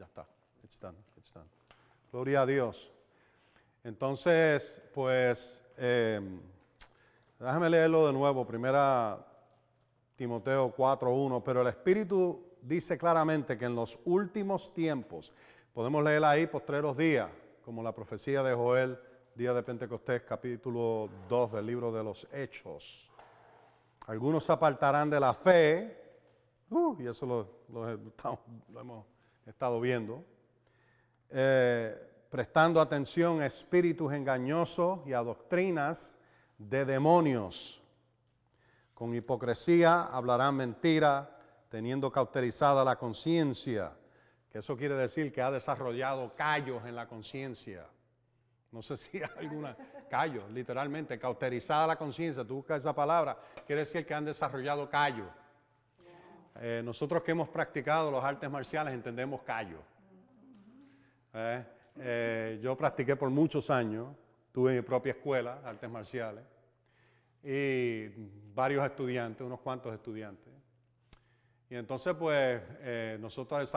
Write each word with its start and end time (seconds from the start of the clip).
ya 0.00 0.06
está. 0.06 0.26
It's 0.64 0.80
done, 0.80 0.96
it's 1.18 1.30
done. 1.30 1.46
Gloria 2.10 2.42
a 2.42 2.46
Dios. 2.46 2.90
Entonces, 3.84 4.80
pues, 4.94 5.62
eh, 5.76 6.20
déjame 7.38 7.68
leerlo 7.68 8.06
de 8.06 8.12
nuevo, 8.14 8.46
primera 8.46 9.18
Timoteo 10.16 10.74
4.1, 10.74 11.42
pero 11.44 11.60
el 11.60 11.66
Espíritu 11.66 12.42
dice 12.62 12.96
claramente 12.96 13.58
que 13.58 13.66
en 13.66 13.74
los 13.74 13.98
últimos 14.06 14.72
tiempos, 14.72 15.34
podemos 15.74 16.02
leer 16.02 16.24
ahí 16.24 16.46
postreros 16.46 16.96
días, 16.96 17.30
como 17.62 17.82
la 17.82 17.92
profecía 17.92 18.42
de 18.42 18.54
Joel, 18.54 18.98
día 19.34 19.52
de 19.52 19.62
Pentecostés, 19.62 20.22
capítulo 20.22 21.10
2 21.28 21.52
del 21.52 21.66
libro 21.66 21.92
de 21.92 22.02
los 22.02 22.26
Hechos. 22.32 23.10
Algunos 24.06 24.44
se 24.44 24.52
apartarán 24.52 25.10
de 25.10 25.20
la 25.20 25.34
fe, 25.34 25.94
uh, 26.70 26.96
y 26.98 27.06
eso 27.06 27.26
lo, 27.68 27.90
hemos 28.80 29.04
estado 29.50 29.80
viendo, 29.80 30.24
eh, 31.28 31.94
prestando 32.30 32.80
atención 32.80 33.42
a 33.42 33.46
espíritus 33.46 34.12
engañosos 34.12 35.00
y 35.06 35.12
a 35.12 35.18
doctrinas 35.18 36.16
de 36.56 36.84
demonios. 36.84 37.82
Con 38.94 39.14
hipocresía 39.14 40.04
hablarán 40.04 40.54
mentira, 40.54 41.36
teniendo 41.68 42.10
cauterizada 42.10 42.84
la 42.84 42.96
conciencia, 42.96 43.92
que 44.50 44.58
eso 44.58 44.76
quiere 44.76 44.94
decir 44.94 45.32
que 45.32 45.42
ha 45.42 45.50
desarrollado 45.50 46.34
callos 46.34 46.84
en 46.84 46.96
la 46.96 47.06
conciencia. 47.06 47.86
No 48.72 48.82
sé 48.82 48.96
si 48.96 49.18
hay 49.18 49.46
alguna 49.46 49.76
callo, 50.08 50.48
literalmente, 50.48 51.18
cauterizada 51.18 51.88
la 51.88 51.96
conciencia, 51.96 52.44
tú 52.44 52.56
buscas 52.56 52.82
esa 52.82 52.94
palabra, 52.94 53.36
quiere 53.66 53.80
decir 53.82 54.06
que 54.06 54.14
han 54.14 54.24
desarrollado 54.24 54.88
callo. 54.88 55.39
Eh, 56.62 56.82
nosotros 56.84 57.22
que 57.22 57.30
hemos 57.30 57.48
practicado 57.48 58.10
los 58.10 58.22
artes 58.22 58.50
marciales 58.50 58.92
entendemos 58.92 59.40
callo. 59.40 59.78
Eh, 61.32 61.64
eh, 61.96 62.60
yo 62.62 62.76
practiqué 62.76 63.16
por 63.16 63.30
muchos 63.30 63.70
años, 63.70 64.08
tuve 64.52 64.74
mi 64.74 64.82
propia 64.82 65.12
escuela, 65.12 65.62
artes 65.64 65.88
marciales, 65.88 66.44
y 67.42 68.08
varios 68.54 68.84
estudiantes, 68.84 69.40
unos 69.40 69.60
cuantos 69.60 69.94
estudiantes. 69.94 70.52
Y 71.70 71.76
entonces, 71.76 72.14
pues, 72.14 72.60
nosotros 73.18 73.72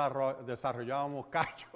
desarrollábamos 0.45 1.27
callos 1.31 1.71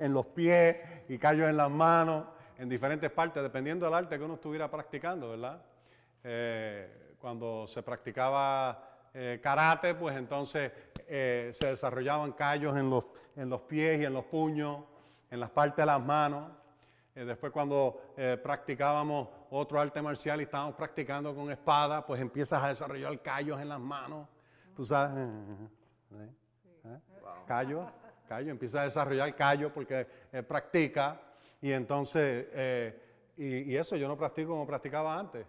en 0.00 0.12
los 0.12 0.26
pies 0.26 0.78
y 1.08 1.16
callos 1.16 1.48
en 1.48 1.56
las 1.56 1.70
manos, 1.70 2.26
en 2.56 2.68
diferentes 2.68 3.10
partes, 3.12 3.40
dependiendo 3.40 3.86
del 3.86 3.94
arte 3.94 4.18
que 4.18 4.24
uno 4.24 4.34
estuviera 4.34 4.68
practicando, 4.68 5.30
¿verdad? 5.30 5.62
cuando 7.20 7.66
se 7.68 7.82
practicaba 7.82 8.87
eh, 9.14 9.40
karate, 9.42 9.94
pues 9.94 10.16
entonces 10.16 10.72
eh, 11.06 11.50
se 11.52 11.68
desarrollaban 11.68 12.32
callos 12.32 12.76
en 12.76 12.90
los, 12.90 13.04
en 13.36 13.48
los 13.48 13.62
pies 13.62 14.00
y 14.00 14.04
en 14.04 14.12
los 14.12 14.24
puños, 14.26 14.84
en 15.30 15.40
las 15.40 15.50
partes 15.50 15.78
de 15.78 15.86
las 15.86 16.04
manos. 16.04 16.50
Eh, 17.14 17.24
después 17.24 17.52
cuando 17.52 18.14
practicábamos 18.42 19.28
otro 19.50 19.80
arte 19.80 20.00
marcial 20.00 20.40
y 20.40 20.44
estábamos 20.44 20.74
practicando 20.74 21.34
con 21.34 21.50
espada, 21.50 22.06
pues 22.06 22.20
empiezas 22.20 22.62
a 22.62 22.68
desarrollar 22.68 23.20
callos 23.22 23.60
en 23.60 23.68
las 23.68 23.80
manos. 23.80 24.28
Tú 24.76 24.84
sabes, 24.84 25.28
callo, 27.46 27.90
callo, 28.28 28.50
empiezas 28.52 28.80
a 28.80 28.84
desarrollar 28.84 29.34
callo 29.34 29.72
porque 29.72 30.06
practica 30.46 31.20
y 31.60 31.72
entonces, 31.72 32.46
y 33.36 33.74
eso 33.74 33.96
yo 33.96 34.06
no 34.06 34.16
practico 34.16 34.50
como 34.50 34.66
practicaba 34.66 35.18
antes. 35.18 35.44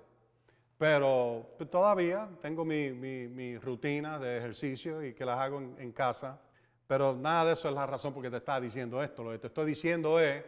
Pero 0.80 1.58
todavía 1.70 2.30
tengo 2.42 2.64
mi, 2.64 3.58
rutina 3.58 4.18
de 4.18 4.38
ejercicio 4.38 5.04
y 5.04 5.14
que 5.14 5.26
las 5.26 5.38
hago 5.38 5.60
en, 5.60 5.92
casa. 5.92 6.40
Pero 6.88 7.14
nada 7.14 7.44
de 7.44 7.52
eso 7.52 7.68
es 7.68 7.76
la 7.76 7.86
razón 7.86 8.14
por 8.14 8.24
que 8.24 8.30
te 8.30 8.38
está 8.38 8.62
diciendo 8.62 9.04
esto. 9.04 9.22
Lo 9.22 9.32
que 9.32 9.40
te 9.40 9.48
estoy 9.48 9.66
diciendo 9.66 10.18
es 10.22 10.42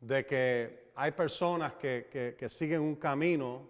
de 0.00 0.26
que 0.26 0.90
hay 0.96 1.12
personas 1.12 1.74
que, 1.74 2.36
que 2.36 2.48
siguen 2.48 2.80
un 2.80 2.96
camino 2.96 3.68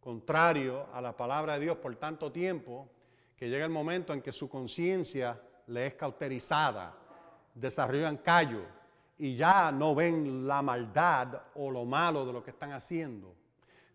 contrario 0.00 0.88
a 0.92 1.00
la 1.00 1.16
palabra 1.16 1.54
de 1.54 1.60
Dios 1.60 1.76
por 1.76 1.94
tanto 1.94 2.32
tiempo 2.32 2.88
que 3.36 3.48
llega 3.48 3.64
el 3.64 3.70
momento 3.70 4.12
en 4.12 4.22
que 4.22 4.32
su 4.32 4.48
conciencia 4.48 5.40
le 5.68 5.86
es 5.86 5.94
cauterizada, 5.94 6.92
desarrollan 7.54 8.16
callo 8.16 8.64
y 9.16 9.36
ya 9.36 9.70
no 9.70 9.94
ven 9.94 10.48
la 10.48 10.60
maldad 10.60 11.40
o 11.54 11.70
lo 11.70 11.84
malo 11.84 12.26
de 12.26 12.32
lo 12.32 12.42
que 12.42 12.50
están 12.50 12.72
haciendo 12.72 13.39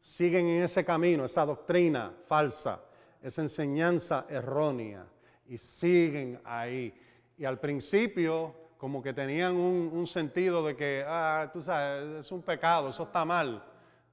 siguen 0.05 0.45
en 0.45 0.63
ese 0.63 0.85
camino, 0.85 1.25
esa 1.25 1.43
doctrina 1.47 2.13
falsa, 2.27 2.79
esa 3.23 3.41
enseñanza 3.41 4.27
errónea, 4.29 5.03
y 5.47 5.57
siguen 5.57 6.39
ahí. 6.45 6.93
Y 7.39 7.43
al 7.43 7.59
principio, 7.59 8.53
como 8.77 9.01
que 9.01 9.13
tenían 9.13 9.55
un, 9.55 10.05
sentido 10.05 10.63
de 10.63 10.75
que, 10.75 11.03
ah, 11.07 11.49
tú 11.51 11.59
sabes, 11.59 12.19
es 12.19 12.31
un 12.31 12.43
pecado, 12.43 12.89
eso 12.89 13.03
está 13.03 13.25
mal, 13.25 13.65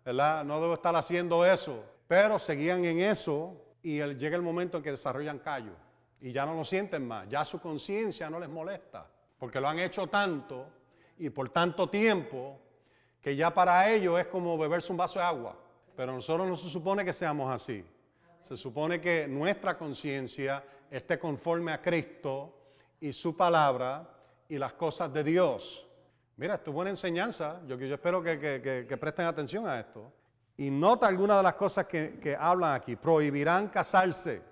¿verdad? 0.02 0.42
No 0.44 0.62
debo 0.62 0.72
estar 0.72 0.96
haciendo 0.96 1.44
eso. 1.44 1.84
Pero 2.08 2.38
seguían 2.38 2.86
en 2.86 3.00
eso 3.00 3.54
y 3.82 4.02
llega 4.14 4.36
el 4.36 4.42
momento 4.42 4.78
en 4.78 4.82
que 4.82 4.92
desarrollan 4.92 5.40
callo 5.40 5.72
y 6.22 6.32
ya 6.32 6.46
no 6.46 6.54
lo 6.54 6.64
sienten 6.64 7.06
más, 7.06 7.28
ya 7.28 7.44
su 7.44 7.60
conciencia 7.60 8.30
no 8.30 8.40
les 8.40 8.48
molesta, 8.48 9.06
porque 9.38 9.60
lo 9.60 9.68
han 9.68 9.78
hecho 9.78 10.06
tanto 10.06 10.68
y 11.18 11.28
por 11.28 11.50
tanto 11.50 11.90
tiempo 11.90 12.58
que 13.20 13.36
ya 13.36 13.52
para 13.52 13.90
ellos 13.90 14.18
es 14.18 14.26
como 14.28 14.56
beberse 14.56 14.90
un 14.90 14.96
vaso 14.96 15.18
de 15.18 15.26
agua. 15.26 15.61
Pero 15.96 16.12
nosotros 16.12 16.48
no 16.48 16.56
se 16.56 16.68
supone 16.68 17.04
que 17.04 17.12
seamos 17.12 17.52
así. 17.52 17.84
Se 18.42 18.56
supone 18.56 19.00
que 19.00 19.26
nuestra 19.28 19.76
conciencia 19.76 20.64
esté 20.90 21.18
conforme 21.18 21.72
a 21.72 21.80
Cristo 21.80 22.58
y 23.00 23.12
su 23.12 23.36
palabra 23.36 24.08
y 24.48 24.58
las 24.58 24.72
cosas 24.74 25.12
de 25.12 25.24
Dios. 25.24 25.88
Mira, 26.36 26.54
esto 26.54 26.70
es 26.70 26.74
buena 26.74 26.90
enseñanza. 26.90 27.60
Yo, 27.66 27.76
espero 27.76 28.22
que, 28.22 28.96
presten 29.00 29.26
atención 29.26 29.66
a 29.66 29.80
esto. 29.80 30.12
Y 30.56 30.70
nota 30.70 31.06
algunas 31.06 31.38
de 31.38 31.42
las 31.42 31.54
cosas 31.54 31.86
que, 31.86 32.18
que 32.20 32.36
hablan 32.36 32.74
aquí. 32.74 32.96
Prohibirán 32.96 33.68
casarse. 33.68 34.42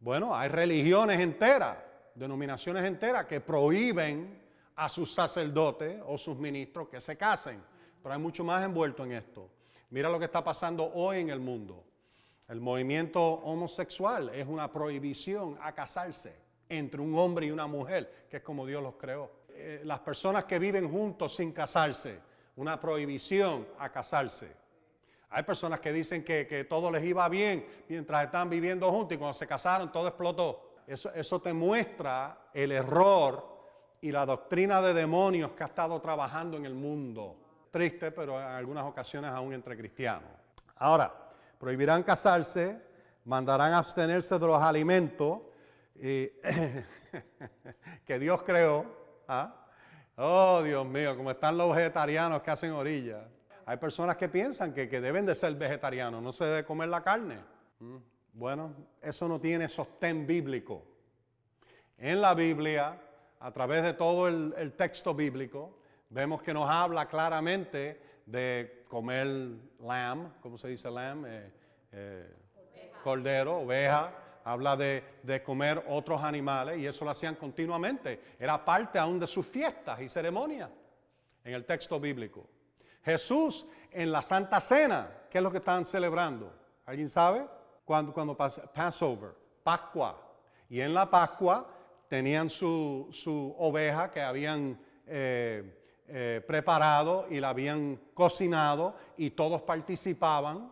Bueno, 0.00 0.34
hay 0.34 0.48
religiones 0.48 1.20
enteras, 1.20 1.78
denominaciones 2.14 2.84
enteras 2.84 3.26
que 3.26 3.40
prohíben 3.40 4.42
a 4.76 4.88
sus 4.88 5.14
sacerdotes 5.14 6.00
o 6.06 6.18
sus 6.18 6.36
ministros 6.36 6.88
que 6.88 7.00
se 7.00 7.16
casen. 7.16 7.62
Pero 8.02 8.14
hay 8.14 8.20
mucho 8.20 8.42
más 8.42 8.64
envuelto 8.64 9.04
en 9.04 9.12
esto. 9.12 9.48
Mira 9.92 10.08
lo 10.08 10.18
que 10.18 10.24
está 10.24 10.42
pasando 10.42 10.90
hoy 10.94 11.18
en 11.18 11.28
el 11.28 11.38
mundo. 11.38 11.84
El 12.48 12.62
movimiento 12.62 13.22
homosexual 13.22 14.30
es 14.30 14.46
una 14.46 14.72
prohibición 14.72 15.58
a 15.60 15.72
casarse 15.72 16.34
entre 16.66 16.98
un 17.02 17.14
hombre 17.18 17.44
y 17.44 17.50
una 17.50 17.66
mujer, 17.66 18.26
que 18.30 18.38
es 18.38 18.42
como 18.42 18.64
Dios 18.64 18.82
los 18.82 18.94
creó. 18.94 19.30
Eh, 19.50 19.82
las 19.84 20.00
personas 20.00 20.46
que 20.46 20.58
viven 20.58 20.90
juntos 20.90 21.36
sin 21.36 21.52
casarse, 21.52 22.20
una 22.56 22.80
prohibición 22.80 23.68
a 23.78 23.90
casarse. 23.90 24.56
Hay 25.28 25.42
personas 25.42 25.78
que 25.80 25.92
dicen 25.92 26.24
que, 26.24 26.66
todo 26.70 26.90
les 26.90 27.04
iba 27.04 27.28
bien 27.28 27.66
mientras 27.86 28.24
están 28.24 28.48
viviendo 28.48 28.90
juntos 28.90 29.14
y 29.14 29.18
cuando 29.18 29.34
se 29.34 29.46
casaron 29.46 29.92
todo 29.92 30.08
explotó. 30.08 30.72
Eso, 30.86 31.12
eso 31.12 31.38
te 31.42 31.52
muestra 31.52 32.48
el 32.54 32.72
error 32.72 33.46
y 34.00 34.10
la 34.10 34.24
doctrina 34.24 34.80
de 34.80 34.94
demonios 34.94 35.52
que 35.52 35.64
ha 35.64 35.66
estado 35.66 36.00
trabajando 36.00 36.56
en 36.56 36.64
el 36.64 36.74
mundo 36.74 37.41
triste, 37.72 38.12
pero 38.12 38.38
en 38.38 38.46
algunas 38.46 38.84
ocasiones 38.84 39.32
aún 39.32 39.52
entre 39.52 39.76
cristianos. 39.76 40.30
Ahora, 40.76 41.12
prohibirán 41.58 42.04
casarse, 42.04 42.80
mandarán 43.24 43.72
abstenerse 43.72 44.38
de 44.38 44.46
los 44.46 44.62
alimentos 44.62 45.40
que 45.94 46.84
Dios 48.18 48.42
creó. 48.42 48.84
¿ah? 49.26 49.54
Oh, 50.16 50.62
Dios 50.62 50.86
mío, 50.86 51.16
como 51.16 51.30
están 51.30 51.56
los 51.56 51.74
vegetarianos 51.74 52.42
que 52.42 52.50
hacen 52.50 52.72
orilla. 52.72 53.26
Hay 53.64 53.78
personas 53.78 54.16
que 54.16 54.28
piensan 54.28 54.74
que, 54.74 54.86
deben 54.86 55.24
de 55.24 55.34
ser 55.34 55.54
vegetarianos, 55.54 56.22
no 56.22 56.32
se 56.32 56.44
debe 56.44 56.64
comer 56.64 56.90
la 56.90 57.02
carne. 57.02 57.38
Mm, 57.78 57.96
bueno, 58.34 58.74
eso 59.00 59.26
no 59.28 59.40
tiene 59.40 59.68
sostén 59.68 60.26
bíblico. 60.26 60.84
En 61.96 62.20
la 62.20 62.34
Biblia, 62.34 62.98
a 63.40 63.50
través 63.52 63.82
de 63.82 63.94
todo 63.94 64.28
el 64.28 64.72
texto 64.76 65.14
bíblico, 65.14 65.81
Vemos 66.12 66.42
que 66.42 66.52
nos 66.52 66.68
habla 66.68 67.06
claramente 67.06 67.98
de 68.26 68.84
comer 68.86 69.26
lamb, 69.80 70.30
¿cómo 70.42 70.58
se 70.58 70.68
dice 70.68 70.90
lamb? 70.90 71.24
Eh, 71.26 71.50
eh, 71.90 72.36
cordero, 73.02 73.60
oveja. 73.60 74.12
Habla 74.44 74.76
de, 74.76 75.04
de, 75.22 75.42
comer 75.42 75.82
otros 75.88 76.22
animales 76.22 76.76
y 76.78 76.86
eso 76.86 77.06
lo 77.06 77.12
hacían 77.12 77.36
continuamente. 77.36 78.20
Era 78.38 78.62
parte 78.62 78.98
aún 78.98 79.18
de 79.18 79.26
sus 79.26 79.46
fiestas 79.46 80.00
y 80.02 80.08
ceremonias 80.08 80.68
en 81.44 81.54
el 81.54 81.64
texto 81.64 81.98
bíblico. 81.98 82.46
Jesús 83.02 83.66
en 83.90 84.12
la 84.12 84.20
Santa 84.20 84.60
Cena, 84.60 85.08
¿qué 85.30 85.38
es 85.38 85.44
lo 85.44 85.50
que 85.50 85.58
estaban 85.58 85.84
celebrando? 85.84 86.52
¿Alguien 86.84 87.08
sabe? 87.08 87.46
Cuando, 87.86 88.12
cuando 88.12 88.36
Passover, 88.36 89.30
Pascua. 89.62 90.20
Y 90.68 90.80
en 90.80 90.92
la 90.92 91.08
Pascua 91.08 91.66
tenían 92.08 92.50
su, 92.50 93.08
su 93.12 93.54
oveja 93.58 94.10
que 94.10 94.20
habían... 94.20 94.78
Eh, 95.06 95.78
eh, 96.08 96.42
preparado 96.46 97.26
y 97.30 97.40
la 97.40 97.50
habían 97.50 97.98
cocinado 98.14 98.96
y 99.16 99.30
todos 99.30 99.62
participaban 99.62 100.70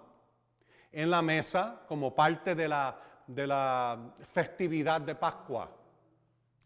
en 0.92 1.10
la 1.10 1.22
mesa 1.22 1.82
como 1.86 2.14
parte 2.14 2.54
de 2.54 2.68
la, 2.68 2.96
festividad 4.32 5.00
de 5.00 5.14
Pascua. 5.14 5.70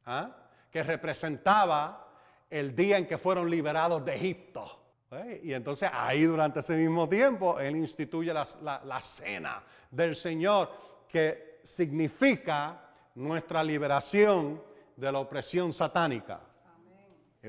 ¿Ah? 0.06 0.30
que 0.74 0.82
representaba 0.82 2.04
el 2.50 2.74
día 2.74 2.98
en 2.98 3.06
que 3.06 3.16
fueron 3.16 3.48
liberados 3.48 4.04
de 4.04 4.16
Egipto. 4.16 4.80
¿eh? 5.12 5.40
Y 5.44 5.52
entonces 5.52 5.88
ahí 5.92 6.24
durante 6.24 6.58
ese 6.58 6.74
mismo 6.74 7.08
tiempo 7.08 7.60
Él 7.60 7.76
instituye 7.76 8.34
la, 8.34 9.00
cena 9.00 9.62
del 9.88 10.16
Señor 10.16 10.68
que 11.08 11.60
significa 11.62 12.90
nuestra 13.14 13.62
liberación 13.62 14.60
de 14.96 15.12
la 15.12 15.20
opresión 15.20 15.72
satánica. 15.72 16.40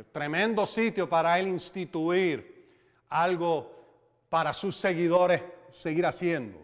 Tremendo 0.03 0.65
sitio 0.65 1.07
para 1.07 1.39
Él 1.39 1.47
instituir 1.47 2.55
algo 3.09 3.71
para 4.29 4.53
sus 4.53 4.75
seguidores 4.75 5.41
seguir 5.69 6.05
haciendo. 6.05 6.59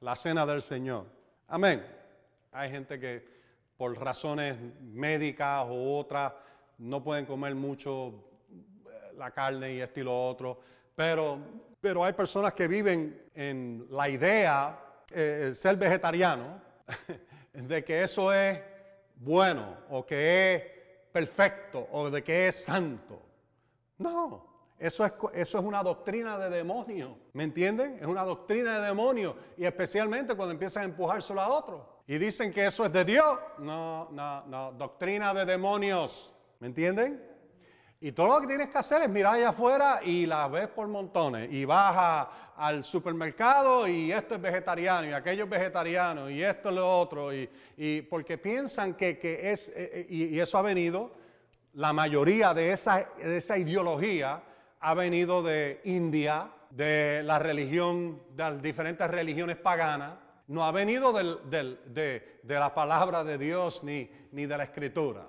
La 0.00 0.16
cena 0.16 0.46
del 0.46 0.62
Señor. 0.62 1.06
Amén. 1.48 1.84
Hay 2.52 2.70
gente 2.70 2.98
que 2.98 3.24
por 3.76 3.98
razones 3.98 4.56
médicas 4.80 5.66
u 5.68 5.96
otras 5.96 6.32
no 6.78 7.02
pueden 7.02 7.26
comer 7.26 7.54
mucho 7.54 8.08
eh, 8.08 9.12
la 9.16 9.30
carne 9.30 9.74
y 9.74 9.80
esto 9.80 10.00
y 10.00 10.04
lo 10.04 10.26
otro, 10.28 10.60
pero, 10.94 11.38
pero 11.80 12.04
hay 12.04 12.12
personas 12.12 12.54
que 12.54 12.68
viven 12.68 13.28
en 13.34 13.86
la 13.90 14.08
idea, 14.08 14.78
de 15.10 15.50
eh, 15.50 15.54
ser 15.54 15.76
vegetariano, 15.76 16.60
de 17.52 17.84
que 17.84 18.02
eso 18.02 18.32
es 18.32 18.58
bueno 19.16 19.76
o 19.90 20.04
que 20.04 20.54
es 20.54 20.75
perfecto 21.16 21.88
o 21.92 22.10
de 22.10 22.22
que 22.22 22.48
es 22.48 22.62
santo. 22.66 23.22
No, 23.96 24.74
eso 24.78 25.02
es, 25.02 25.12
eso 25.32 25.58
es 25.58 25.64
una 25.64 25.82
doctrina 25.82 26.38
de 26.38 26.50
demonio, 26.50 27.16
¿me 27.32 27.44
entienden? 27.44 27.96
Es 27.98 28.06
una 28.06 28.22
doctrina 28.22 28.80
de 28.80 28.88
demonio 28.88 29.34
y 29.56 29.64
especialmente 29.64 30.34
cuando 30.34 30.52
empiezan 30.52 30.82
a 30.82 30.84
empujárselo 30.84 31.40
a 31.40 31.48
otro. 31.48 32.02
Y 32.06 32.18
dicen 32.18 32.52
que 32.52 32.66
eso 32.66 32.84
es 32.84 32.92
de 32.92 33.06
Dios. 33.06 33.38
No, 33.60 34.10
no, 34.10 34.44
no, 34.44 34.72
doctrina 34.72 35.32
de 35.32 35.46
demonios, 35.46 36.34
¿me 36.60 36.66
entienden? 36.66 37.18
Y 38.06 38.12
todo 38.12 38.28
lo 38.28 38.40
que 38.40 38.46
tienes 38.46 38.68
que 38.68 38.78
hacer 38.78 39.02
es 39.02 39.08
mirar 39.08 39.34
allá 39.34 39.48
afuera 39.48 39.98
y 40.00 40.26
la 40.26 40.46
ves 40.46 40.68
por 40.68 40.86
montones. 40.86 41.52
Y 41.52 41.64
vas 41.64 42.28
al 42.56 42.84
supermercado 42.84 43.88
y 43.88 44.12
esto 44.12 44.36
es 44.36 44.40
vegetariano 44.40 45.08
y 45.08 45.12
aquello 45.12 45.42
es 45.42 45.50
vegetariano 45.50 46.30
y 46.30 46.40
esto 46.40 46.68
es 46.68 46.76
lo 46.76 47.00
otro. 47.00 47.34
Y, 47.34 48.02
porque 48.02 48.38
piensan 48.38 48.94
que, 48.94 49.18
es, 49.42 49.70
eh, 49.70 49.74
eh, 49.76 50.06
y, 50.08 50.38
eso 50.38 50.56
ha 50.56 50.62
venido, 50.62 51.10
la 51.72 51.92
mayoría 51.92 52.54
de 52.54 52.70
esa, 52.70 53.08
de 53.18 53.38
esa 53.38 53.58
ideología 53.58 54.40
ha 54.78 54.94
venido 54.94 55.42
de 55.42 55.80
India, 55.82 56.48
de 56.70 57.24
la 57.24 57.40
religión, 57.40 58.22
de 58.36 58.42
las 58.44 58.62
diferentes 58.62 59.10
religiones 59.10 59.56
paganas, 59.56 60.12
no 60.46 60.64
ha 60.64 60.70
venido 60.70 61.12
de, 61.12 62.38
la 62.44 62.72
palabra 62.72 63.24
de 63.24 63.36
Dios 63.36 63.82
ni, 63.82 64.08
ni 64.30 64.46
de 64.46 64.56
la 64.56 64.62
escritura. 64.62 65.26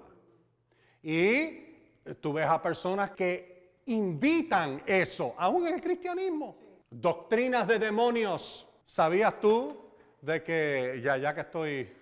Y 1.01 1.67
tú 2.15 2.33
ves 2.33 2.45
a 2.45 2.62
personas 2.62 3.12
que 3.12 3.81
invitan 3.86 4.83
eso, 4.86 5.33
aún 5.38 5.68
en 5.68 5.75
el 5.75 5.81
cristianismo. 5.81 6.56
Doctrinas 6.89 7.68
de 7.68 7.80
demonios. 7.80 8.68
¿Sabías 8.86 9.39
tú 9.39 9.77
de 10.21 10.44
que, 10.44 11.01
ya, 11.04 11.18
ya 11.18 11.33
que 11.33 11.42
estoy 11.42 11.94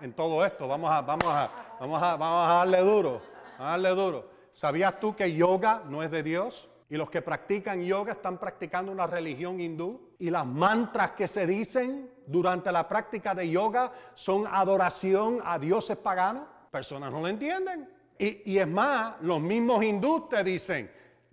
en 0.00 0.12
todo 0.12 0.44
esto, 0.44 0.68
vamos 0.68 0.90
a, 0.90 1.00
vamos 1.00 1.26
a, 1.26 1.50
vamos 1.80 2.02
a, 2.02 2.16
vamos 2.16 2.50
a 2.50 2.54
darle 2.54 2.78
duro, 2.80 3.20
a 3.58 3.64
darle 3.70 3.90
duro. 3.90 4.30
¿Sabías 4.52 4.98
tú 5.00 5.16
que 5.16 5.32
yoga 5.32 5.82
no 5.88 6.02
es 6.02 6.10
de 6.10 6.22
Dios? 6.22 6.68
Y 6.90 6.96
los 6.96 7.10
que 7.10 7.22
practican 7.22 7.82
yoga 7.82 8.12
están 8.12 8.38
practicando 8.38 8.92
una 8.92 9.06
religión 9.06 9.60
hindú. 9.60 10.10
Y 10.18 10.30
las 10.30 10.46
mantras 10.46 11.12
que 11.12 11.26
se 11.26 11.46
dicen 11.46 12.10
durante 12.26 12.70
la 12.70 12.86
práctica 12.86 13.34
de 13.34 13.48
yoga 13.48 13.92
son 14.14 14.46
adoración 14.46 15.40
a 15.44 15.58
dioses 15.58 15.96
paganos. 15.96 16.46
Personas 16.70 17.10
no 17.10 17.20
lo 17.20 17.28
entienden. 17.28 17.88
Y, 18.18 18.58
es 18.58 18.68
más, 18.68 19.16
los 19.22 19.40
mismos 19.40 19.82
hindúes 19.84 20.28
te 20.28 20.44
dicen, 20.44 20.90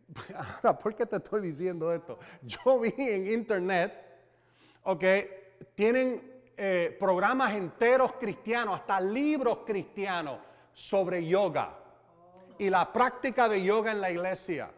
ahora, 0.36 0.78
¿por 0.78 0.96
qué 0.96 1.06
te 1.06 1.18
estoy 1.18 1.42
diciendo 1.42 1.94
esto? 1.94 2.18
Yo 2.42 2.80
vi 2.80 2.94
en 2.98 3.32
internet, 3.32 3.94
ok, 4.84 5.04
tienen 5.76 6.42
eh, 6.58 6.96
programas 7.00 7.54
enteros 7.54 8.14
cristianos, 8.14 8.80
hasta 8.80 9.00
libros 9.00 9.60
cristianos 9.66 10.40
sobre 10.74 11.26
yoga 11.26 11.78
y 12.58 12.70
la 12.70 12.92
práctica 12.92 13.48
de 13.48 13.64
yoga 13.64 13.92
en 13.92 14.02
la 14.02 14.12
iglesia. 14.12 14.72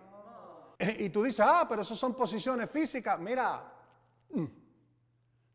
Y 0.79 1.09
tú 1.09 1.23
dices, 1.23 1.45
ah, 1.47 1.65
pero 1.67 1.81
eso 1.81 1.95
son 1.95 2.13
posiciones 2.13 2.69
físicas. 2.69 3.17
Mira, 3.19 3.63
mm. 4.29 4.45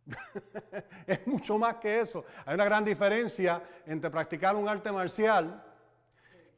es 1.06 1.26
mucho 1.26 1.58
más 1.58 1.76
que 1.76 2.00
eso. 2.00 2.24
Hay 2.46 2.54
una 2.54 2.64
gran 2.64 2.84
diferencia 2.84 3.62
entre 3.86 4.10
practicar 4.10 4.56
un 4.56 4.68
arte 4.68 4.90
marcial, 4.90 5.62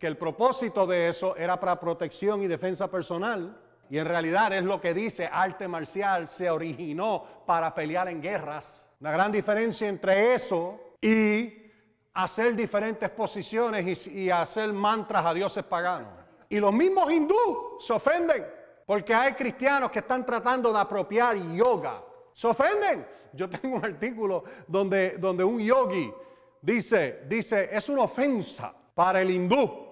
que 0.01 0.07
el 0.07 0.17
propósito 0.17 0.87
de 0.87 1.11
eso 1.11 1.37
era 1.37 1.61
para 1.61 1.79
protección 1.79 2.43
y 2.43 2.47
defensa 2.47 2.91
personal, 2.91 3.55
y 3.91 3.99
en 3.99 4.07
realidad 4.07 4.51
es 4.55 4.65
lo 4.65 4.81
que 4.81 4.95
dice 4.95 5.29
arte 5.31 5.69
marcial 5.69 6.27
se 6.27 6.49
originó 6.49 7.25
para 7.45 7.75
pelear 7.75 8.09
en 8.09 8.23
guerras. 8.23 8.89
Una 9.01 9.13
gran 9.13 9.31
diferencia 9.31 9.89
entre 9.89 10.35
eso 10.35 10.81
y 11.03 11.53
hacer 12.15 12.55
diferentes 12.55 13.11
posiciones 13.11 14.07
y, 14.07 14.31
hacer 14.31 14.73
mantras 14.73 15.27
a 15.27 15.35
dioses 15.35 15.65
paganos. 15.65 16.13
Y 16.49 16.59
los 16.59 16.73
mismos 16.73 17.13
hindú 17.13 17.79
se 17.79 17.93
ofenden 17.93 18.47
porque 18.87 19.13
hay 19.13 19.35
cristianos 19.35 19.91
que 19.91 19.99
están 19.99 20.25
tratando 20.25 20.73
de 20.73 20.79
apropiar 20.79 21.37
yoga. 21.37 22.03
Se 22.33 22.47
ofenden. 22.47 23.07
Yo 23.35 23.51
tengo 23.51 23.77
un 23.77 23.85
artículo 23.85 24.45
donde, 24.67 25.19
donde 25.19 25.45
un 25.45 25.61
yogi 25.61 26.11
dice, 26.63 27.25
dice, 27.27 27.69
es 27.73 27.89
una 27.89 28.03
ofensa 28.03 28.73
para 28.95 29.21
el 29.21 29.31
hindú 29.31 29.90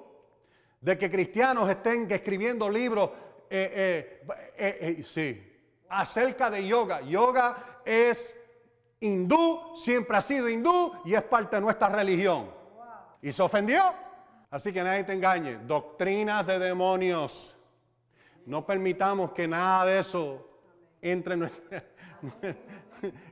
de 0.81 0.97
que 0.97 1.11
cristianos 1.11 1.69
estén 1.69 2.11
escribiendo 2.11 2.71
libros, 2.71 3.11
eh, 3.51 4.23
eh, 4.57 4.79
eh, 4.99 5.03
sí, 5.03 5.43
acerca 5.89 6.51
de 6.51 6.67
yoga. 6.67 7.01
Yoga 7.01 7.81
es 7.85 8.37
hindú, 9.01 9.77
siempre 9.77 10.17
ha 10.17 10.21
sido 10.21 10.49
hindú 10.49 10.93
y 11.05 11.15
es 11.15 11.23
parte 11.23 11.57
de 11.57 11.63
nuestra 11.63 11.89
religión. 11.89 12.51
Y 13.21 13.33
se 13.33 13.43
ofendió. 13.43 13.83
Así 14.51 14.73
que 14.73 14.83
nadie 14.83 15.05
te 15.05 15.13
engañe. 15.13 15.59
Doctrinas 15.67 16.47
de 16.47 16.59
demonios. 16.59 17.59
No 18.47 18.65
permitamos 18.65 19.33
que 19.33 19.47
nada 19.47 19.85
de 19.85 19.99
eso 19.99 20.45
entre, 21.03 21.51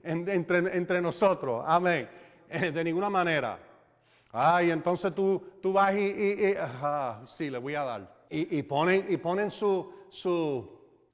entre, 0.02 1.00
nosotros. 1.00 1.64
Amén. 1.66 2.08
De 2.48 2.84
ninguna 2.84 3.08
manera. 3.10 3.58
Ay, 4.32 4.70
entonces 4.70 5.14
tú, 5.14 5.42
tú 5.62 5.72
vas 5.72 5.94
y, 5.94 6.54
sí, 7.26 7.50
le 7.50 7.58
voy 7.58 7.74
a 7.74 7.84
dar. 7.84 8.16
Y, 8.28 8.62
ponen, 8.64 9.06
y 9.08 9.16
ponen 9.16 9.50
su, 9.50 9.92
su, 10.10 10.68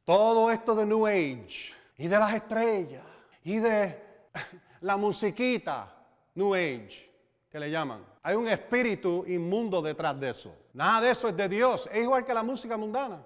todo 0.05 0.51
esto 0.51 0.75
de 0.75 0.87
New 0.87 1.07
Age 1.07 1.73
y 1.99 2.09
de 2.09 2.19
las 2.19 2.35
estrellas 2.35 3.05
y 3.45 3.59
de 3.59 4.03
la 4.81 4.97
musiquita 4.97 5.95
New 6.35 6.55
Age 6.55 7.11
que 7.51 7.61
le 7.61 7.71
llaman. 7.71 8.05
Hay 8.23 8.35
un 8.35 8.49
espíritu 8.49 9.25
inmundo 9.27 9.83
detrás 9.83 10.19
de 10.19 10.31
eso. 10.31 10.55
Nada 10.73 11.03
de 11.03 11.11
eso 11.11 11.29
es 11.29 11.37
de 11.37 11.49
Dios. 11.49 11.89
Es 11.93 12.03
igual 12.03 12.25
que 12.25 12.33
la 12.33 12.43
música 12.43 12.77
mundana. 12.77 13.23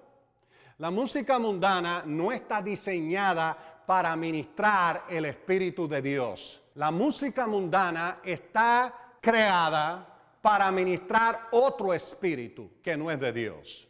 La 0.79 0.91
música 0.91 1.39
mundana 1.39 2.03
no 2.05 2.31
está 2.31 2.61
diseñada 2.61 3.57
para 3.85 4.15
ministrar 4.15 5.05
el 5.09 5.25
Espíritu 5.25 5.87
de 5.87 6.01
Dios. 6.01 6.61
La 6.75 6.91
música 6.91 7.47
mundana 7.47 8.19
está 8.23 8.93
creada 9.27 10.07
para 10.41 10.71
ministrar 10.71 11.49
otro 11.51 11.93
espíritu 11.93 12.71
que 12.81 12.95
no 12.95 13.11
es 13.11 13.19
de 13.19 13.33
Dios. 13.33 13.85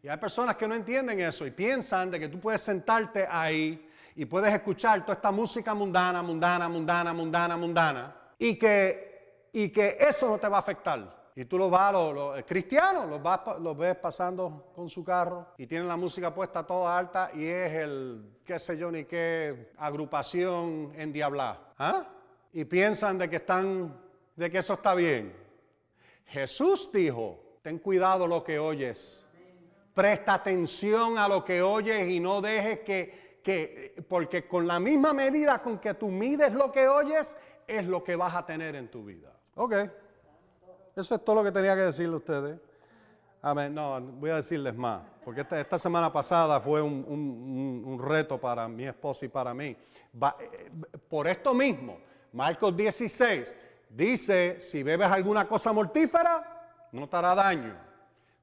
Y 0.00 0.06
hay 0.06 0.16
personas 0.16 0.54
que 0.54 0.68
no 0.68 0.76
entienden 0.76 1.18
eso 1.18 1.44
y 1.44 1.50
piensan 1.50 2.08
de 2.08 2.20
que 2.20 2.28
tú 2.28 2.38
puedes 2.38 2.62
sentarte 2.62 3.26
ahí 3.28 3.90
y 4.14 4.24
puedes 4.26 4.54
escuchar 4.54 5.00
toda 5.00 5.14
esta 5.14 5.32
música 5.32 5.74
mundana, 5.74 6.22
mundana, 6.22 6.68
mundana, 6.68 7.12
mundana, 7.12 7.56
mundana, 7.56 8.16
y 8.38 8.56
que, 8.56 9.48
y 9.52 9.70
que 9.70 9.96
eso 9.98 10.28
no 10.28 10.38
te 10.38 10.46
va 10.46 10.58
a 10.58 10.60
afectar. 10.60 11.32
Y 11.34 11.46
tú 11.46 11.58
lo 11.58 11.68
vas, 11.68 11.92
los, 11.92 12.44
cristianos, 12.44 13.08
los, 13.08 13.20
vas, 13.20 13.40
los 13.60 13.76
ves 13.76 13.96
pasando 13.96 14.70
con 14.72 14.88
su 14.88 15.02
carro 15.02 15.48
y 15.58 15.66
tienen 15.66 15.88
la 15.88 15.96
música 15.96 16.32
puesta 16.32 16.64
toda 16.64 16.96
alta 16.96 17.32
y 17.34 17.44
es 17.44 17.72
el, 17.72 18.36
qué 18.44 18.60
sé 18.60 18.78
yo, 18.78 18.92
ni 18.92 19.04
qué 19.04 19.72
agrupación 19.78 20.92
en. 20.94 21.12
¿Ah? 21.76 22.06
Y 22.52 22.64
piensan 22.64 23.18
de 23.18 23.28
que 23.28 23.36
están, 23.36 24.05
de 24.36 24.50
que 24.50 24.58
eso 24.58 24.74
está 24.74 24.94
bien. 24.94 25.34
Jesús 26.26 26.90
dijo, 26.92 27.58
ten 27.62 27.78
cuidado 27.78 28.26
lo 28.26 28.44
que 28.44 28.58
oyes. 28.58 29.24
Presta 29.94 30.34
atención 30.34 31.18
a 31.18 31.26
lo 31.26 31.42
que 31.42 31.62
oyes 31.62 32.08
y 32.08 32.20
no 32.20 32.40
dejes 32.42 32.80
que, 32.80 33.40
que, 33.42 34.04
porque 34.08 34.46
con 34.46 34.66
la 34.66 34.78
misma 34.78 35.14
medida 35.14 35.62
con 35.62 35.78
que 35.78 35.94
tú 35.94 36.08
mides 36.08 36.52
lo 36.52 36.70
que 36.70 36.86
oyes, 36.86 37.36
es 37.66 37.86
lo 37.86 38.04
que 38.04 38.14
vas 38.14 38.34
a 38.34 38.44
tener 38.44 38.76
en 38.76 38.90
tu 38.90 39.04
vida. 39.04 39.32
Ok. 39.54 39.74
Eso 40.94 41.14
es 41.14 41.24
todo 41.24 41.36
lo 41.36 41.44
que 41.44 41.52
tenía 41.52 41.74
que 41.74 41.82
decirle 41.82 42.14
a 42.14 42.18
ustedes. 42.18 42.60
Amén. 43.42 43.74
No, 43.74 44.00
voy 44.00 44.30
a 44.30 44.36
decirles 44.36 44.74
más, 44.74 45.02
porque 45.24 45.42
esta, 45.42 45.78
semana 45.78 46.12
pasada 46.12 46.60
fue 46.60 46.82
un, 46.82 47.98
reto 48.02 48.38
para 48.38 48.66
mi 48.66 48.84
esposa 48.86 49.24
y 49.24 49.28
para 49.28 49.54
mí. 49.54 49.66
Eh, 49.66 50.70
por 51.08 51.28
esto 51.28 51.54
mismo, 51.54 51.98
Marcos 52.32 52.76
16 52.76 53.54
dice, 53.88 54.60
si 54.60 54.82
bebes 54.82 55.08
alguna 55.10 55.46
cosa 55.46 55.72
mortífera, 55.72 56.88
no 56.92 57.08
te 57.08 57.16
hará 57.16 57.34
daño, 57.34 57.76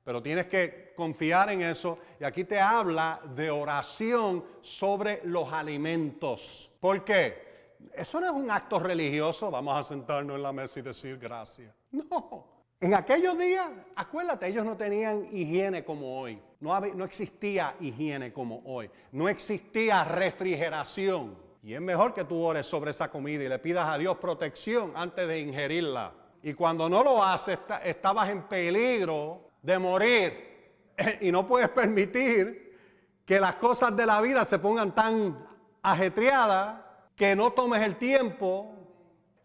pero 0.03 0.21
tienes 0.21 0.47
que 0.47 0.93
confiar 0.95 1.49
en 1.49 1.61
eso. 1.61 1.99
Y 2.19 2.23
aquí 2.23 2.43
te 2.43 2.59
habla 2.59 3.19
de 3.35 3.49
oración 3.49 4.43
sobre 4.61 5.21
los 5.25 5.51
alimentos. 5.51 6.71
¿Por 6.79 7.03
qué? 7.03 7.53
Eso 7.93 8.19
no 8.19 8.27
es 8.27 8.31
un 8.31 8.49
acto 8.49 8.79
religioso, 8.79 9.51
vamos 9.51 9.75
a 9.77 9.83
sentarnos 9.83 10.35
en 10.35 10.43
la 10.43 10.53
mesa 10.53 10.79
y 10.79 10.83
decir 10.83 11.17
gracias. 11.17 11.73
No. 11.91 12.53
En 12.79 12.93
aquellos 12.93 13.37
días, 13.37 13.69
acuérdate, 13.95 14.47
ellos 14.47 14.65
no 14.65 14.75
tenían 14.75 15.29
higiene 15.31 15.85
como 15.85 16.19
hoy. 16.19 16.41
No, 16.59 16.77
no 16.79 17.05
existía 17.05 17.75
higiene 17.79 18.33
como 18.33 18.61
hoy. 18.65 18.89
No 19.13 19.29
existía 19.29 20.03
refrigeración. 20.03 21.37
Y 21.63 21.73
es 21.73 21.79
mejor 21.79 22.13
que 22.13 22.25
tú 22.25 22.43
ores 22.43 22.67
sobre 22.67 22.91
esa 22.91 23.09
comida 23.09 23.41
y 23.41 23.47
le 23.47 23.57
pidas 23.57 23.87
a 23.87 23.97
Dios 23.97 24.17
protección 24.17 24.91
antes 24.95 25.25
de 25.25 25.39
ingerirla. 25.39 26.11
Y 26.41 26.53
cuando 26.53 26.89
no 26.89 27.01
lo 27.01 27.23
haces, 27.23 27.57
estabas 27.85 28.29
en 28.29 28.43
peligro 28.43 29.49
de 29.61 29.79
morir. 29.79 30.53
Y 31.21 31.31
no 31.31 31.47
puedes 31.47 31.69
permitir 31.69 32.77
que 33.25 33.39
las 33.39 33.55
cosas 33.55 33.95
de 33.95 34.05
la 34.05 34.21
vida 34.21 34.45
se 34.45 34.59
pongan 34.59 34.93
tan 34.93 35.43
ajetreadas 35.81 36.81
que 37.15 37.35
no 37.35 37.51
tomes 37.51 37.81
el 37.81 37.95
tiempo. 37.97 38.75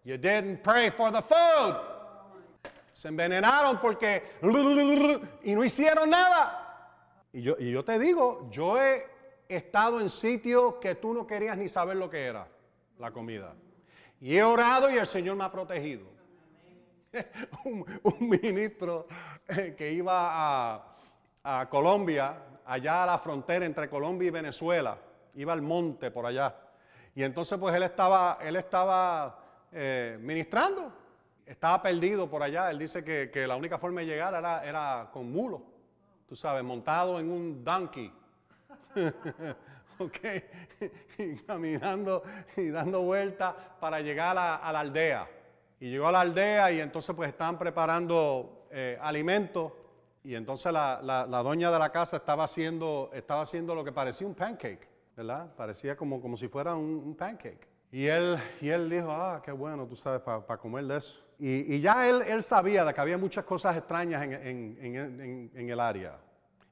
You 0.05 0.19
didn't 0.19 0.63
pray 0.63 0.91
for 0.91 1.11
the 1.13 1.23
food. 1.23 1.77
Se 2.93 3.09
envenenaron 3.09 3.79
porque 3.79 4.25
y 5.45 5.55
no 5.55 5.65
hicieron 5.65 6.11
nada. 6.11 6.95
Y 7.33 7.43
yo, 7.43 7.55
y 7.59 7.71
yo 7.71 7.85
te 7.85 7.99
digo, 7.99 8.49
yo 8.51 8.79
he 8.83 9.07
estado 9.49 10.01
en 10.01 10.11
sitios 10.11 10.75
que 10.81 10.95
tú 10.95 11.15
no 11.15 11.27
querías 11.27 11.57
ni 11.57 11.69
saber 11.69 11.97
lo 11.97 12.11
que 12.11 12.27
era 12.27 12.47
la 12.99 13.11
comida. 13.11 13.55
Y 14.21 14.37
he 14.37 14.43
orado 14.43 14.91
y 14.91 14.99
el 14.99 15.07
Señor 15.07 15.37
me 15.37 15.45
ha 15.45 15.53
protegido. 15.53 16.07
un, 17.65 17.85
ministro 18.21 19.07
eh, 19.49 19.75
que 19.77 19.93
iba 19.93 20.75
a, 21.43 21.69
Colombia, 21.71 22.37
allá 22.67 23.05
a 23.05 23.07
la 23.07 23.19
frontera 23.19 23.65
entre 23.65 23.89
Colombia 23.89 24.29
y 24.29 24.31
Venezuela, 24.31 24.99
iba 25.35 25.55
al 25.55 25.63
monte 25.63 26.11
por 26.11 26.27
allá. 26.27 26.55
Y 27.15 27.23
entonces 27.23 27.59
pues 27.59 27.75
él 27.75 27.85
estaba, 27.85 28.39
él 28.43 28.57
estaba 28.57 29.39
eh, 29.73 30.19
ministrando, 30.21 30.93
estaba 31.47 31.81
perdido 31.81 32.29
por 32.29 32.43
allá. 32.43 32.71
Él 32.71 32.79
dice 32.79 33.03
que, 33.03 33.47
la 33.47 33.57
única 33.57 33.79
forma 33.79 34.01
de 34.01 34.09
llegar 34.09 34.35
era, 34.35 34.63
era 34.63 35.09
con 35.11 35.33
mulo, 35.33 35.63
tú 36.29 36.37
sabes, 36.37 36.63
montado 36.63 37.19
en 37.19 37.31
un 37.31 37.65
donkey. 37.65 38.13
ok, 39.99 40.17
y 41.19 41.37
caminando 41.39 42.23
y 42.57 42.69
dando 42.69 43.03
vueltas 43.03 43.55
para 43.81 44.01
llegar 44.01 44.37
a, 44.39 44.73
la 44.73 44.81
aldea. 44.81 45.29
Y 45.81 45.91
llegó 45.91 46.09
a 46.09 46.13
la 46.13 46.21
aldea 46.21 46.73
y 46.73 46.81
entonces 46.81 47.15
pues 47.15 47.31
estaban 47.31 47.59
preparando 47.59 48.67
eh, 48.71 48.99
alimentos 49.01 49.73
y 50.25 50.35
entonces 50.35 50.73
la, 50.73 51.01
la, 51.03 51.43
doña 51.43 51.71
de 51.71 51.79
la 51.79 51.91
casa 51.91 52.17
estaba 52.19 52.45
haciendo, 52.45 53.11
estaba 53.13 53.43
haciendo 53.43 53.75
lo 53.75 53.85
que 53.85 53.93
parecía 53.93 54.27
un 54.27 54.35
pancake. 54.35 54.89
¿verdad? 55.19 55.53
Parecía 55.57 55.97
como, 55.97 56.21
como 56.21 56.37
si 56.37 56.47
fuera 56.47 56.77
un, 56.77 57.17
pancake. 57.17 57.67
Y 57.91 58.07
él, 58.07 58.37
y 58.61 58.69
él 58.69 58.89
dijo, 58.89 59.11
ah, 59.11 59.43
qué 59.45 59.51
bueno, 59.51 59.85
tú 59.85 59.97
sabes, 59.97 60.21
para 60.21 60.59
comer 60.59 60.85
de 60.85 60.97
eso. 60.99 61.21
Y, 61.41 61.75
y, 61.75 61.81
ya 61.81 62.09
él, 62.09 62.23
él 62.23 62.43
sabía 62.45 62.85
de 62.85 62.95
que 62.95 63.01
había 63.01 63.19
muchas 63.19 63.45
cosas 63.45 63.77
extrañas 63.77 64.23
en, 64.23 64.33
en, 64.33 64.97
en, 64.97 65.51
en, 65.55 65.71
el 65.71 65.81
área 65.81 66.19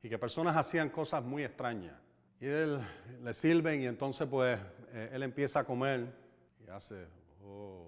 y 0.00 0.08
que 0.08 0.16
personas 0.16 0.56
hacían 0.56 0.90
cosas 0.90 1.24
muy 1.24 1.42
extrañas. 1.44 1.94
Y 2.40 2.46
él 2.46 2.80
le 3.22 3.34
sirven 3.34 3.80
y 3.80 3.86
entonces 3.86 4.28
pues 4.28 4.58
eh, 4.92 5.10
él 5.12 5.22
empieza 5.22 5.60
a 5.60 5.64
comer 5.64 6.06
y 6.66 6.70
hace, 6.70 7.06
oh. 7.42 7.86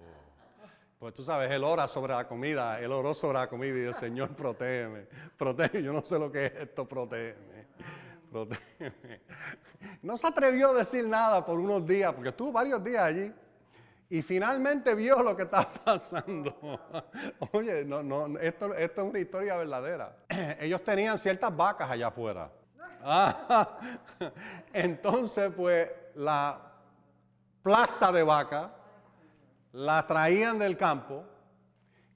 Pues 0.97 1.13
tú 1.13 1.23
sabes, 1.23 1.49
él 1.49 1.63
ora 1.63 1.87
sobre 1.87 2.13
la 2.13 2.27
comida, 2.27 2.77
él 2.81 2.91
oró 2.91 3.13
sobre 3.13 3.37
la 3.37 3.47
comida 3.47 3.73
y 3.73 3.79
dijo, 3.79 3.93
Señor, 3.93 4.35
protégeme, 4.35 5.07
protégeme, 5.37 5.81
yo 5.81 5.93
no 5.93 6.01
sé 6.03 6.19
lo 6.19 6.29
que 6.29 6.47
es 6.47 6.53
esto, 6.55 6.85
protégeme. 6.85 7.67
No 10.01 10.17
se 10.17 10.27
atrevió 10.27 10.71
a 10.71 10.73
decir 10.73 11.07
nada 11.07 11.45
por 11.45 11.57
unos 11.57 11.85
días, 11.85 12.13
porque 12.13 12.29
estuvo 12.29 12.51
varios 12.51 12.83
días 12.83 13.03
allí. 13.03 13.31
Y 14.09 14.21
finalmente 14.21 14.93
vio 14.95 15.21
lo 15.21 15.35
que 15.35 15.43
estaba 15.43 15.71
pasando. 15.85 16.79
Oye, 17.51 17.85
no, 17.85 18.03
no, 18.03 18.37
esto, 18.39 18.73
esto 18.73 19.01
es 19.01 19.09
una 19.09 19.19
historia 19.19 19.55
verdadera. 19.55 20.17
Ellos 20.59 20.83
tenían 20.83 21.17
ciertas 21.17 21.55
vacas 21.55 21.89
allá 21.89 22.07
afuera. 22.07 22.51
Entonces, 24.73 25.51
pues, 25.55 25.89
la 26.15 26.59
plasta 27.61 28.11
de 28.11 28.23
vaca 28.23 28.71
la 29.73 30.05
traían 30.05 30.59
del 30.59 30.77
campo 30.77 31.23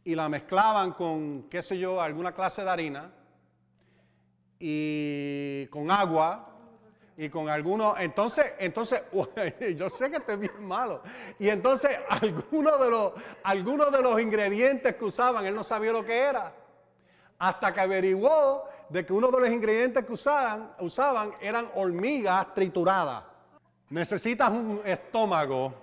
y 0.04 0.16
la 0.16 0.28
mezclaban 0.28 0.92
con, 0.92 1.44
qué 1.50 1.62
sé 1.62 1.78
yo, 1.78 2.02
alguna 2.02 2.34
clase 2.34 2.64
de 2.64 2.70
harina 2.70 3.12
y 4.60 5.68
con 5.68 5.90
agua 5.92 6.50
y 7.16 7.30
con 7.30 7.48
algunos, 7.48 8.00
entonces, 8.00 8.54
entonces, 8.58 9.04
yo 9.76 9.90
sé 9.90 10.10
que 10.10 10.18
estoy 10.18 10.38
bien 10.38 10.66
malo. 10.66 11.02
Y 11.40 11.50
entonces 11.50 11.92
algunos 12.10 12.80
de 12.80 12.90
los, 12.90 13.14
algunos 13.44 13.92
de 13.92 14.02
los 14.02 14.20
ingredientes 14.20 14.96
que 14.96 15.06
usaban, 15.06 15.46
él 15.46 15.56
no 15.56 15.64
sabía 15.64 15.92
lo 15.92 16.04
que 16.04 16.18
era. 16.18 16.54
Hasta 17.38 17.74
que 17.74 17.82
averiguó 17.82 18.68
de 18.94 19.04
que 19.04 19.12
uno 19.12 19.32
de 19.32 19.40
los 19.40 19.50
ingredientes 19.50 20.06
que 20.06 20.14
usaban, 20.14 21.34
eran 21.42 21.68
hormigas 21.74 22.54
trituradas. 22.54 23.24
Necesitas 23.90 24.52
un 24.52 24.82
estómago 24.86 25.74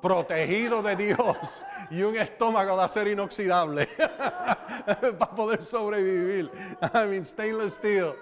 protegido 0.00 0.82
de 0.82 0.96
Dios 0.96 1.62
y 1.90 2.02
un 2.02 2.16
estómago 2.16 2.74
de 2.78 2.82
acero 2.82 3.10
inoxidable 3.10 3.86
para 5.18 5.34
poder 5.34 5.62
sobrevivir. 5.62 6.50
I 6.80 7.06
mean, 7.06 7.26
stainless 7.26 7.74
steel. 7.74 8.14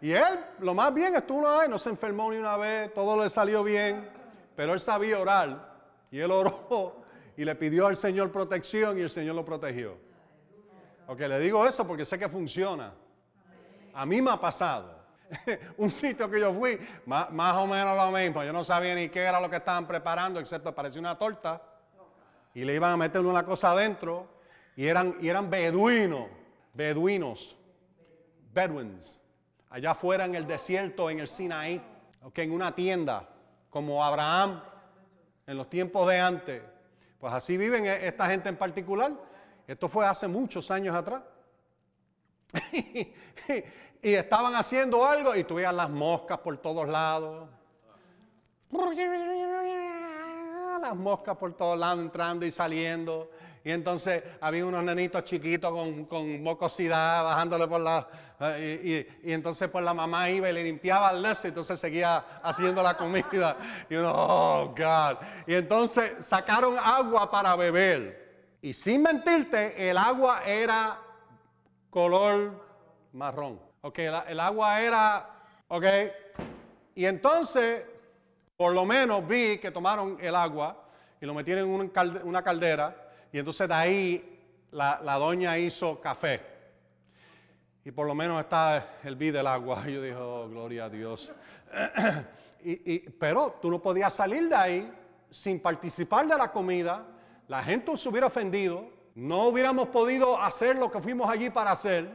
y 0.00 0.12
él, 0.12 0.38
lo 0.60 0.72
más 0.72 0.94
bien 0.94 1.16
estuvo 1.16 1.48
ahí, 1.48 1.68
no 1.68 1.80
se 1.80 1.90
enfermó 1.90 2.30
ni 2.30 2.38
una 2.38 2.56
vez, 2.56 2.94
todo 2.94 3.20
le 3.20 3.28
salió 3.28 3.64
bien, 3.64 4.08
pero 4.54 4.72
él 4.72 4.78
sabía 4.78 5.18
orar 5.18 5.74
y 6.12 6.20
él 6.20 6.30
oró 6.30 7.02
y 7.36 7.44
le 7.44 7.56
pidió 7.56 7.88
al 7.88 7.96
Señor 7.96 8.30
protección 8.30 8.96
y 8.98 9.00
el 9.00 9.10
Señor 9.10 9.34
lo 9.34 9.44
protegió. 9.44 9.96
Ok, 11.08 11.18
le 11.18 11.40
digo 11.40 11.66
eso 11.66 11.84
porque 11.84 12.04
sé 12.04 12.20
que 12.20 12.28
funciona. 12.28 12.92
A 13.96 14.04
mí 14.04 14.20
me 14.20 14.30
ha 14.30 14.36
pasado. 14.36 14.94
un 15.78 15.90
sitio 15.90 16.30
que 16.30 16.38
yo 16.38 16.52
fui, 16.52 16.78
más, 17.06 17.56
o 17.56 17.66
menos 17.66 17.96
lo 17.96 18.10
mismo. 18.10 18.44
Yo 18.44 18.52
no 18.52 18.62
sabía 18.62 18.94
ni 18.94 19.08
qué 19.08 19.20
era 19.20 19.40
lo 19.40 19.48
que 19.48 19.56
estaban 19.56 19.86
preparando, 19.86 20.38
excepto 20.38 20.74
parecía 20.74 21.00
una 21.00 21.16
torta. 21.16 21.62
Y 22.52 22.62
le 22.64 22.74
iban 22.74 22.92
a 22.92 22.96
meter 22.98 23.22
una 23.22 23.42
cosa 23.42 23.72
adentro. 23.72 24.28
Y 24.76 24.86
eran, 24.86 25.16
eran 25.22 25.48
beduinos, 25.48 26.28
beduinos, 26.74 27.56
bedouins, 28.52 29.18
allá 29.70 29.92
afuera 29.92 30.26
en 30.26 30.34
el 30.34 30.46
desierto, 30.46 31.08
en 31.08 31.20
el 31.20 31.28
Sinaí, 31.28 31.82
okay, 32.22 32.44
en 32.44 32.52
una 32.52 32.74
tienda, 32.74 33.26
como 33.70 34.04
Abraham 34.04 34.60
en 35.46 35.56
los 35.56 35.70
tiempos 35.70 36.06
de 36.06 36.20
antes. 36.20 36.62
Pues 37.18 37.32
así 37.32 37.56
viven 37.56 37.86
e, 37.86 38.06
esta 38.06 38.26
gente 38.26 38.50
en 38.50 38.56
particular. 38.56 39.12
Esto 39.66 39.88
fue 39.88 40.06
hace 40.06 40.28
muchos 40.28 40.70
años 40.70 40.94
atrás. 40.94 41.22
y 44.02 44.14
estaban 44.14 44.54
haciendo 44.54 45.04
algo 45.04 45.34
y 45.34 45.44
tuvías 45.44 45.74
las 45.74 45.90
moscas 45.90 46.38
por 46.38 46.56
todos 46.58 46.88
lados. 46.88 47.48
Las 50.80 50.94
moscas 50.94 51.36
por 51.36 51.54
todos 51.54 51.78
lados 51.78 52.00
entrando 52.00 52.46
y 52.46 52.50
saliendo. 52.50 53.30
Y 53.64 53.72
entonces 53.72 54.22
había 54.40 54.64
unos 54.64 54.84
nenitos 54.84 55.24
chiquitos 55.24 55.72
con, 55.72 56.04
con 56.04 56.40
mocosidad 56.40 57.24
bajándole 57.24 57.66
por 57.66 57.80
la... 57.80 58.06
Eh, 58.38 59.08
y, 59.24 59.32
entonces 59.32 59.68
pues 59.68 59.84
la 59.84 59.92
mamá 59.92 60.30
iba 60.30 60.48
y 60.48 60.52
le 60.52 60.62
limpiaba 60.62 61.10
el 61.10 61.20
leso 61.20 61.46
y 61.46 61.48
entonces 61.48 61.80
seguía 61.80 62.40
haciendo 62.44 62.80
la 62.80 62.96
comida. 62.96 63.56
Y 63.90 63.96
oh, 63.96 64.72
God. 64.76 65.16
Y 65.48 65.54
entonces 65.54 66.12
sacaron 66.20 66.78
agua 66.78 67.28
para 67.28 67.56
beber. 67.56 68.56
Y 68.62 68.72
sin 68.72 69.02
mentirte, 69.02 69.90
el 69.90 69.98
agua 69.98 70.44
era 70.44 71.00
color 71.96 72.52
marrón. 73.14 73.58
Ok, 73.80 74.00
el, 74.00 74.38
agua 74.38 74.82
era, 74.82 75.30
ok. 75.68 75.84
Y 76.94 77.06
entonces, 77.06 77.84
por 78.54 78.74
lo 78.74 78.84
menos 78.84 79.26
vi 79.26 79.56
que 79.56 79.70
tomaron 79.70 80.18
el 80.20 80.34
agua 80.34 80.76
y 81.18 81.24
lo 81.24 81.32
metieron 81.32 81.70
en 81.70 82.28
una 82.28 82.42
caldera. 82.42 82.94
Y 83.32 83.38
entonces 83.38 83.66
de 83.66 83.72
ahí 83.72 84.42
la, 84.72 84.98
doña 85.18 85.56
hizo 85.56 85.98
café. 85.98 86.42
Y 87.82 87.90
por 87.92 88.06
lo 88.06 88.14
menos 88.14 88.40
está 88.40 88.98
el 89.02 89.16
vi 89.16 89.30
del 89.30 89.46
agua. 89.46 89.82
Yo 89.88 90.02
dije, 90.02 90.16
oh, 90.16 90.50
gloria 90.50 90.84
a 90.84 90.90
Dios. 90.90 91.32
y, 92.62 93.08
pero 93.08 93.56
tú 93.62 93.70
no 93.70 93.80
podías 93.80 94.12
salir 94.12 94.50
de 94.50 94.54
ahí 94.54 94.92
sin 95.30 95.60
participar 95.60 96.28
de 96.28 96.36
la 96.36 96.52
comida. 96.52 97.06
La 97.48 97.62
gente 97.62 97.96
se 97.96 98.06
hubiera 98.06 98.26
ofendido. 98.26 98.95
No 99.16 99.44
hubiéramos 99.48 99.88
podido 99.88 100.38
hacer 100.38 100.76
lo 100.76 100.90
que 100.90 101.00
fuimos 101.00 101.28
allí 101.30 101.48
para 101.48 101.70
hacer. 101.70 102.06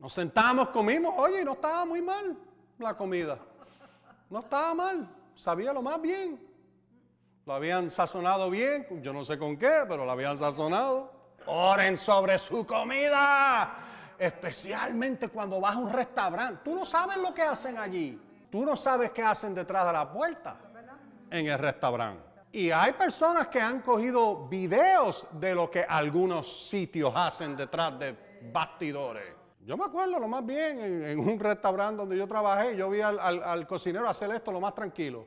Nos 0.00 0.12
sentamos, 0.12 0.70
comimos, 0.70 1.14
oye, 1.16 1.44
no 1.44 1.52
estaba 1.52 1.84
muy 1.84 2.02
mal 2.02 2.36
la 2.76 2.96
comida. 2.96 3.38
No 4.28 4.40
estaba 4.40 4.74
mal, 4.74 5.08
sabía 5.36 5.72
lo 5.72 5.80
más 5.80 6.00
bien. 6.02 6.44
Lo 7.46 7.54
habían 7.54 7.88
sazonado 7.88 8.50
bien, 8.50 8.84
yo 9.00 9.12
no 9.12 9.24
sé 9.24 9.38
con 9.38 9.56
qué, 9.56 9.84
pero 9.88 10.04
lo 10.04 10.10
habían 10.10 10.36
sazonado. 10.36 11.12
Oren 11.46 11.96
sobre 11.96 12.36
su 12.36 12.66
comida. 12.66 13.76
Especialmente 14.18 15.28
cuando 15.28 15.60
vas 15.60 15.76
a 15.76 15.78
un 15.78 15.92
restaurante. 15.92 16.62
Tú 16.64 16.74
no 16.74 16.84
sabes 16.84 17.16
lo 17.18 17.32
que 17.32 17.42
hacen 17.42 17.78
allí. 17.78 18.20
Tú 18.50 18.64
no 18.64 18.74
sabes 18.74 19.12
qué 19.12 19.22
hacen 19.22 19.54
detrás 19.54 19.86
de 19.86 19.92
la 19.92 20.12
puerta 20.12 20.56
en 21.30 21.46
el 21.46 21.58
restaurante. 21.60 22.33
Y 22.54 22.70
hay 22.70 22.92
personas 22.92 23.48
que 23.48 23.60
han 23.60 23.80
cogido 23.80 24.46
videos 24.46 25.26
de 25.32 25.56
lo 25.56 25.68
que 25.68 25.82
algunos 25.82 26.68
sitios 26.68 27.12
hacen 27.16 27.56
detrás 27.56 27.98
de 27.98 28.16
bastidores. 28.52 29.24
Yo 29.66 29.76
me 29.76 29.86
acuerdo 29.86 30.20
lo 30.20 30.28
más 30.28 30.46
bien 30.46 30.78
en, 30.78 31.18
un 31.18 31.36
restaurante 31.40 31.96
donde 31.96 32.16
yo 32.16 32.28
trabajé, 32.28 32.76
yo 32.76 32.88
vi 32.88 33.00
al, 33.00 33.66
cocinero 33.66 34.08
hacer 34.08 34.30
esto 34.30 34.52
lo 34.52 34.60
más 34.60 34.72
tranquilo. 34.72 35.26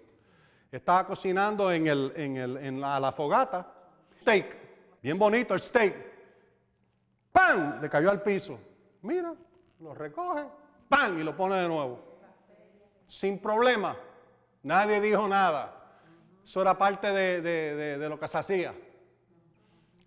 Estaba 0.71 1.05
cocinando 1.05 1.69
en, 1.69 2.79
la, 2.79 2.97
la, 2.97 3.11
fogata, 3.11 3.73
steak, 4.21 4.55
bien 5.03 5.19
bonito 5.19 5.53
el 5.53 5.59
steak. 5.59 5.95
¡Pam! 7.33 7.81
Le 7.81 7.89
cayó 7.89 8.09
al 8.09 8.21
piso. 8.21 8.57
Mira, 9.01 9.33
lo 9.81 9.93
recoge, 9.93 10.45
¡pam! 10.87 11.19
Y 11.19 11.23
lo 11.23 11.35
pone 11.35 11.55
de 11.55 11.67
nuevo. 11.67 11.99
Sin 13.05 13.37
problema. 13.37 13.97
Nadie 14.63 15.01
dijo 15.01 15.27
nada. 15.27 15.73
Eso 16.47 16.61
era 16.61 16.77
parte 16.77 17.11
de, 17.11 17.41
de 17.41 18.09
lo 18.09 18.17
que 18.17 18.27
se 18.29 18.37
hacía. 18.37 18.73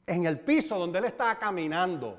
En 0.06 0.24
el 0.24 0.40
piso 0.40 0.78
donde 0.78 0.98
él 0.98 1.04
estaba 1.04 1.38
caminando 1.38 2.18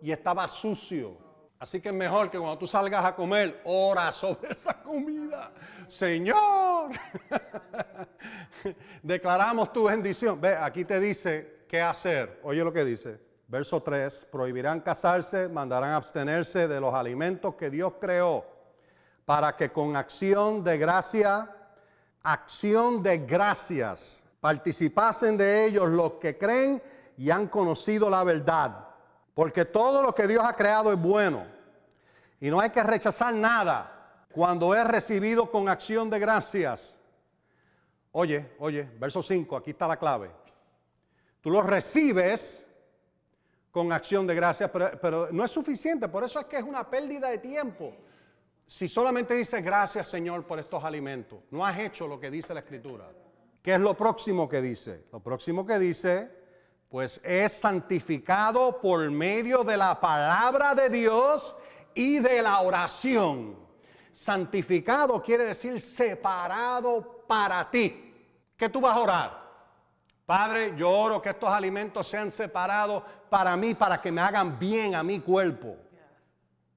y 0.00 0.12
estaba 0.12 0.48
sucio 0.48 1.30
Así 1.60 1.78
que 1.78 1.90
es 1.90 1.94
mejor 1.94 2.30
que 2.30 2.38
cuando 2.38 2.56
tú 2.56 2.66
salgas 2.66 3.04
a 3.04 3.14
comer, 3.14 3.60
ora 3.64 4.10
sobre 4.12 4.50
esa 4.52 4.82
comida. 4.82 5.52
Señor, 5.86 6.92
declaramos 9.02 9.70
tu 9.70 9.84
bendición. 9.84 10.40
Ve, 10.40 10.56
aquí 10.56 10.86
te 10.86 10.98
dice 10.98 11.64
qué 11.68 11.82
hacer. 11.82 12.40
Oye 12.44 12.64
lo 12.64 12.72
que 12.72 12.82
dice. 12.82 13.20
Verso 13.46 13.82
3, 13.82 14.28
prohibirán 14.32 14.80
casarse, 14.80 15.48
mandarán 15.48 15.90
abstenerse 15.90 16.66
de 16.66 16.80
los 16.80 16.94
alimentos 16.94 17.56
que 17.56 17.68
Dios 17.68 17.92
creó, 18.00 18.46
para 19.26 19.54
que 19.54 19.70
con 19.70 19.96
acción 19.96 20.64
de 20.64 20.78
gracia, 20.78 21.50
acción 22.22 23.02
de 23.02 23.18
gracias, 23.18 24.24
participasen 24.40 25.36
de 25.36 25.66
ellos 25.66 25.88
los 25.88 26.14
que 26.14 26.36
creen 26.36 26.82
y 27.16 27.30
han 27.30 27.48
conocido 27.48 28.08
la 28.08 28.24
verdad 28.24 28.90
porque 29.40 29.64
todo 29.64 30.02
lo 30.02 30.14
que 30.14 30.26
Dios 30.26 30.44
ha 30.44 30.54
creado 30.54 30.92
es 30.92 31.00
bueno. 31.00 31.46
Y 32.40 32.50
no 32.50 32.60
hay 32.60 32.68
que 32.68 32.82
rechazar 32.82 33.32
nada 33.32 34.26
cuando 34.32 34.74
es 34.74 34.84
recibido 34.86 35.50
con 35.50 35.66
acción 35.66 36.10
de 36.10 36.18
gracias. 36.18 36.98
Oye, 38.12 38.52
oye, 38.58 38.88
verso 38.98 39.22
5, 39.22 39.56
aquí 39.56 39.70
está 39.70 39.88
la 39.88 39.96
clave. 39.96 40.30
Tú 41.40 41.50
lo 41.50 41.62
recibes 41.62 42.66
con 43.70 43.92
acción 43.92 44.26
de 44.26 44.34
gracias, 44.34 44.68
pero, 44.70 44.90
pero, 45.00 45.28
no 45.30 45.42
es 45.42 45.50
suficiente. 45.50 46.08
Por 46.08 46.24
eso 46.24 46.40
es 46.40 46.44
que 46.44 46.58
es 46.58 46.62
una 46.62 46.88
pérdida 46.90 47.30
de 47.30 47.38
tiempo. 47.38 47.94
Si 48.70 48.86
solamente 48.86 49.34
dices 49.34 49.64
gracias 49.64 50.06
Señor 50.06 50.46
por 50.46 50.60
estos 50.60 50.84
alimentos, 50.84 51.40
no 51.50 51.66
has 51.66 51.76
hecho 51.76 52.06
lo 52.06 52.20
que 52.20 52.30
dice 52.30 52.54
la 52.54 52.60
Escritura. 52.60 53.10
¿Qué 53.60 53.74
es 53.74 53.80
lo 53.80 53.96
próximo 53.96 54.48
que 54.48 54.62
dice? 54.62 55.06
Lo 55.10 55.18
próximo 55.18 55.66
que 55.66 55.76
dice 55.76 56.30
pues 56.88 57.20
es 57.24 57.52
santificado 57.52 58.80
por 58.80 59.10
medio 59.10 59.64
de 59.64 59.76
la 59.76 60.00
palabra 60.00 60.76
de 60.76 60.88
Dios 60.88 61.56
y 61.96 62.20
de 62.20 62.42
la 62.42 62.60
oración. 62.60 63.58
Santificado 64.12 65.20
quiere 65.20 65.46
decir 65.46 65.80
separado 65.80 67.24
para 67.26 67.68
ti. 67.68 68.14
¿Qué 68.56 68.68
tú 68.68 68.80
vas 68.80 68.96
a 68.96 69.00
orar? 69.00 69.50
Padre, 70.24 70.74
yo 70.76 70.90
oro 70.90 71.20
que 71.20 71.30
estos 71.30 71.50
alimentos 71.50 72.06
sean 72.06 72.30
separados 72.30 73.02
para 73.28 73.56
mí, 73.56 73.74
para 73.74 74.00
que 74.00 74.12
me 74.12 74.20
hagan 74.20 74.60
bien 74.60 74.94
a 74.94 75.02
mi 75.02 75.18
cuerpo. 75.18 75.76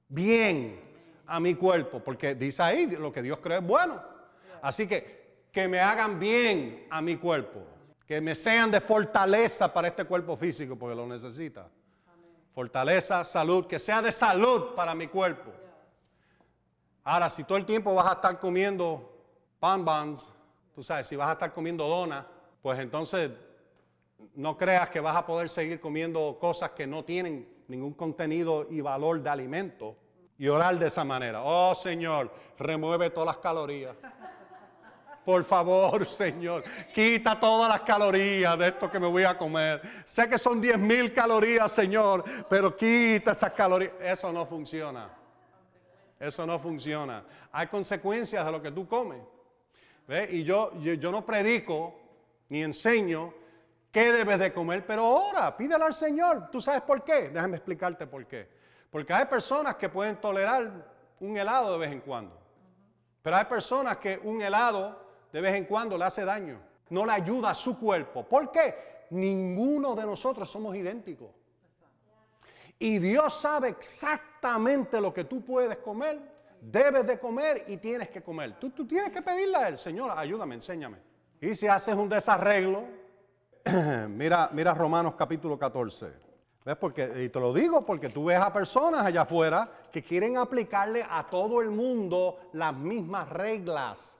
Bien 0.07 0.82
a 1.25 1.39
mi 1.39 1.55
cuerpo, 1.55 1.99
porque 1.99 2.35
dice 2.35 2.61
ahí 2.63 2.87
lo 2.87 3.11
que 3.11 3.21
Dios 3.21 3.39
cree 3.39 3.59
es 3.59 3.65
bueno. 3.65 4.01
Así 4.61 4.87
que 4.87 5.23
que 5.51 5.67
me 5.67 5.79
hagan 5.79 6.19
bien 6.19 6.87
a 6.89 7.01
mi 7.01 7.15
cuerpo 7.17 7.61
que 8.05 8.19
me 8.19 8.35
sean 8.35 8.69
de 8.69 8.81
fortaleza 8.81 9.73
para 9.73 9.87
este 9.87 10.05
cuerpo 10.05 10.35
físico, 10.35 10.75
porque 10.75 10.95
lo 10.95 11.07
necesita. 11.07 11.67
Fortaleza, 12.53 13.23
salud, 13.23 13.65
que 13.65 13.79
sea 13.79 14.01
de 14.01 14.11
salud 14.11 14.75
para 14.75 14.93
mi 14.93 15.07
cuerpo. 15.07 15.51
Ahora, 17.03 17.29
si 17.29 17.43
todo 17.43 17.57
el 17.57 17.65
tiempo 17.65 17.95
vas 17.95 18.07
a 18.07 18.13
estar 18.13 18.39
comiendo 18.39 19.09
pan 19.59 19.83
buns, 19.83 20.31
tú 20.75 20.83
sabes, 20.83 21.07
si 21.07 21.15
vas 21.15 21.29
a 21.29 21.33
estar 21.33 21.53
comiendo 21.53 21.87
donas, 21.87 22.25
pues 22.61 22.77
entonces 22.79 23.31
no 24.35 24.57
creas 24.57 24.89
que 24.89 24.99
vas 24.99 25.15
a 25.15 25.25
poder 25.25 25.49
seguir 25.49 25.79
comiendo 25.79 26.37
cosas 26.39 26.71
que 26.71 26.85
no 26.85 27.03
tienen 27.03 27.47
ningún 27.67 27.93
contenido 27.93 28.67
y 28.69 28.81
valor 28.81 29.21
de 29.21 29.29
alimento 29.29 29.97
y 30.43 30.49
orar 30.49 30.77
de 30.77 30.87
esa 30.87 31.05
manera. 31.05 31.41
Oh 31.41 31.73
Señor, 31.73 32.29
remueve 32.59 33.09
todas 33.11 33.27
las 33.27 33.37
calorías. 33.37 33.95
Por 35.23 35.45
favor, 35.45 36.05
Señor, 36.09 36.65
quita 36.93 37.39
todas 37.39 37.69
las 37.69 37.79
calorías 37.83 38.59
de 38.59 38.67
esto 38.67 38.91
que 38.91 38.99
me 38.99 39.07
voy 39.07 39.23
a 39.23 39.37
comer. 39.37 39.81
Sé 40.03 40.27
que 40.27 40.37
son 40.37 40.59
10 40.59 40.77
mil 40.77 41.13
calorías, 41.13 41.71
Señor, 41.71 42.25
pero 42.49 42.75
quita 42.75 43.31
esas 43.31 43.53
calorías. 43.53 43.93
Eso 44.01 44.33
no 44.33 44.45
funciona. 44.45 45.09
Eso 46.19 46.45
no 46.45 46.59
funciona. 46.59 47.23
Hay 47.53 47.67
consecuencias 47.67 48.45
de 48.45 48.51
lo 48.51 48.61
que 48.61 48.71
tú 48.71 48.85
comes. 48.85 49.21
Y 50.29 50.43
yo, 50.43 50.77
yo, 50.77 51.09
no 51.09 51.25
predico 51.25 52.01
ni 52.49 52.63
enseño 52.63 53.33
qué 53.93 54.11
debes 54.11 54.39
de 54.39 54.51
comer, 54.51 54.85
pero 54.85 55.07
ora, 55.07 55.55
pídele 55.55 55.85
al 55.85 55.93
Señor. 55.93 56.49
¿Tú 56.51 56.59
sabes 56.59 56.81
por 56.81 57.01
qué? 57.01 57.29
Déjame 57.29 57.55
explicarte 57.55 58.05
por 58.07 58.25
qué. 58.25 58.52
Porque 58.93 59.11
hay 59.11 59.25
personas 59.25 59.75
que 59.75 59.89
pueden 59.89 60.17
tolerar 60.17 60.71
un 61.19 61.35
helado 61.35 61.73
de 61.73 61.79
vez 61.79 61.91
en 61.91 62.01
cuando. 62.01 62.39
Pero 63.23 63.35
hay 63.35 63.45
personas 63.45 63.97
que 63.97 64.19
un 64.23 64.39
helado 64.39 64.95
de 65.31 65.41
vez 65.41 65.55
en 65.55 65.65
cuando 65.65 65.97
le 65.97 66.05
hace 66.05 66.23
daño, 66.23 66.59
no 66.91 67.03
le 67.03 67.11
ayuda 67.11 67.49
a 67.49 67.55
su 67.55 67.79
cuerpo. 67.79 68.23
¿Por 68.23 68.51
qué? 68.51 69.07
Ninguno 69.09 69.95
de 69.95 70.05
nosotros 70.05 70.47
somos 70.47 70.75
idénticos. 70.75 71.31
Y 72.77 72.99
Dios 72.99 73.33
sabe 73.41 73.69
exactamente 73.69 75.01
lo 75.01 75.11
que 75.11 75.23
tú 75.23 75.43
puedes 75.43 75.77
comer, 75.77 76.19
debes 76.61 77.07
de 77.07 77.17
comer 77.17 77.65
y 77.69 77.77
tienes 77.77 78.09
que 78.09 78.21
comer. 78.21 78.59
Tú, 78.59 78.69
tú 78.69 78.85
tienes 78.85 79.11
que 79.11 79.23
pedirle 79.23 79.57
a 79.57 79.69
Él, 79.69 79.79
Señor, 79.79 80.11
ayúdame, 80.15 80.53
enséñame. 80.53 80.99
Y 81.41 81.55
si 81.55 81.65
haces 81.65 81.95
un 81.95 82.09
desarreglo, 82.09 82.83
mira, 84.09 84.51
mira 84.53 84.71
Romanos 84.75 85.15
capítulo 85.17 85.57
14. 85.57 86.32
¿Ves? 86.65 86.77
Porque, 86.77 87.23
y 87.25 87.29
te 87.29 87.39
lo 87.39 87.53
digo 87.53 87.85
porque 87.85 88.09
tú 88.09 88.25
ves 88.25 88.37
a 88.37 88.53
personas 88.53 89.05
allá 89.05 89.23
afuera 89.23 89.69
que 89.91 90.01
quieren 90.01 90.37
aplicarle 90.37 91.05
a 91.07 91.27
todo 91.29 91.61
el 91.61 91.69
mundo 91.69 92.39
las 92.53 92.73
mismas 92.73 93.29
reglas. 93.29 94.19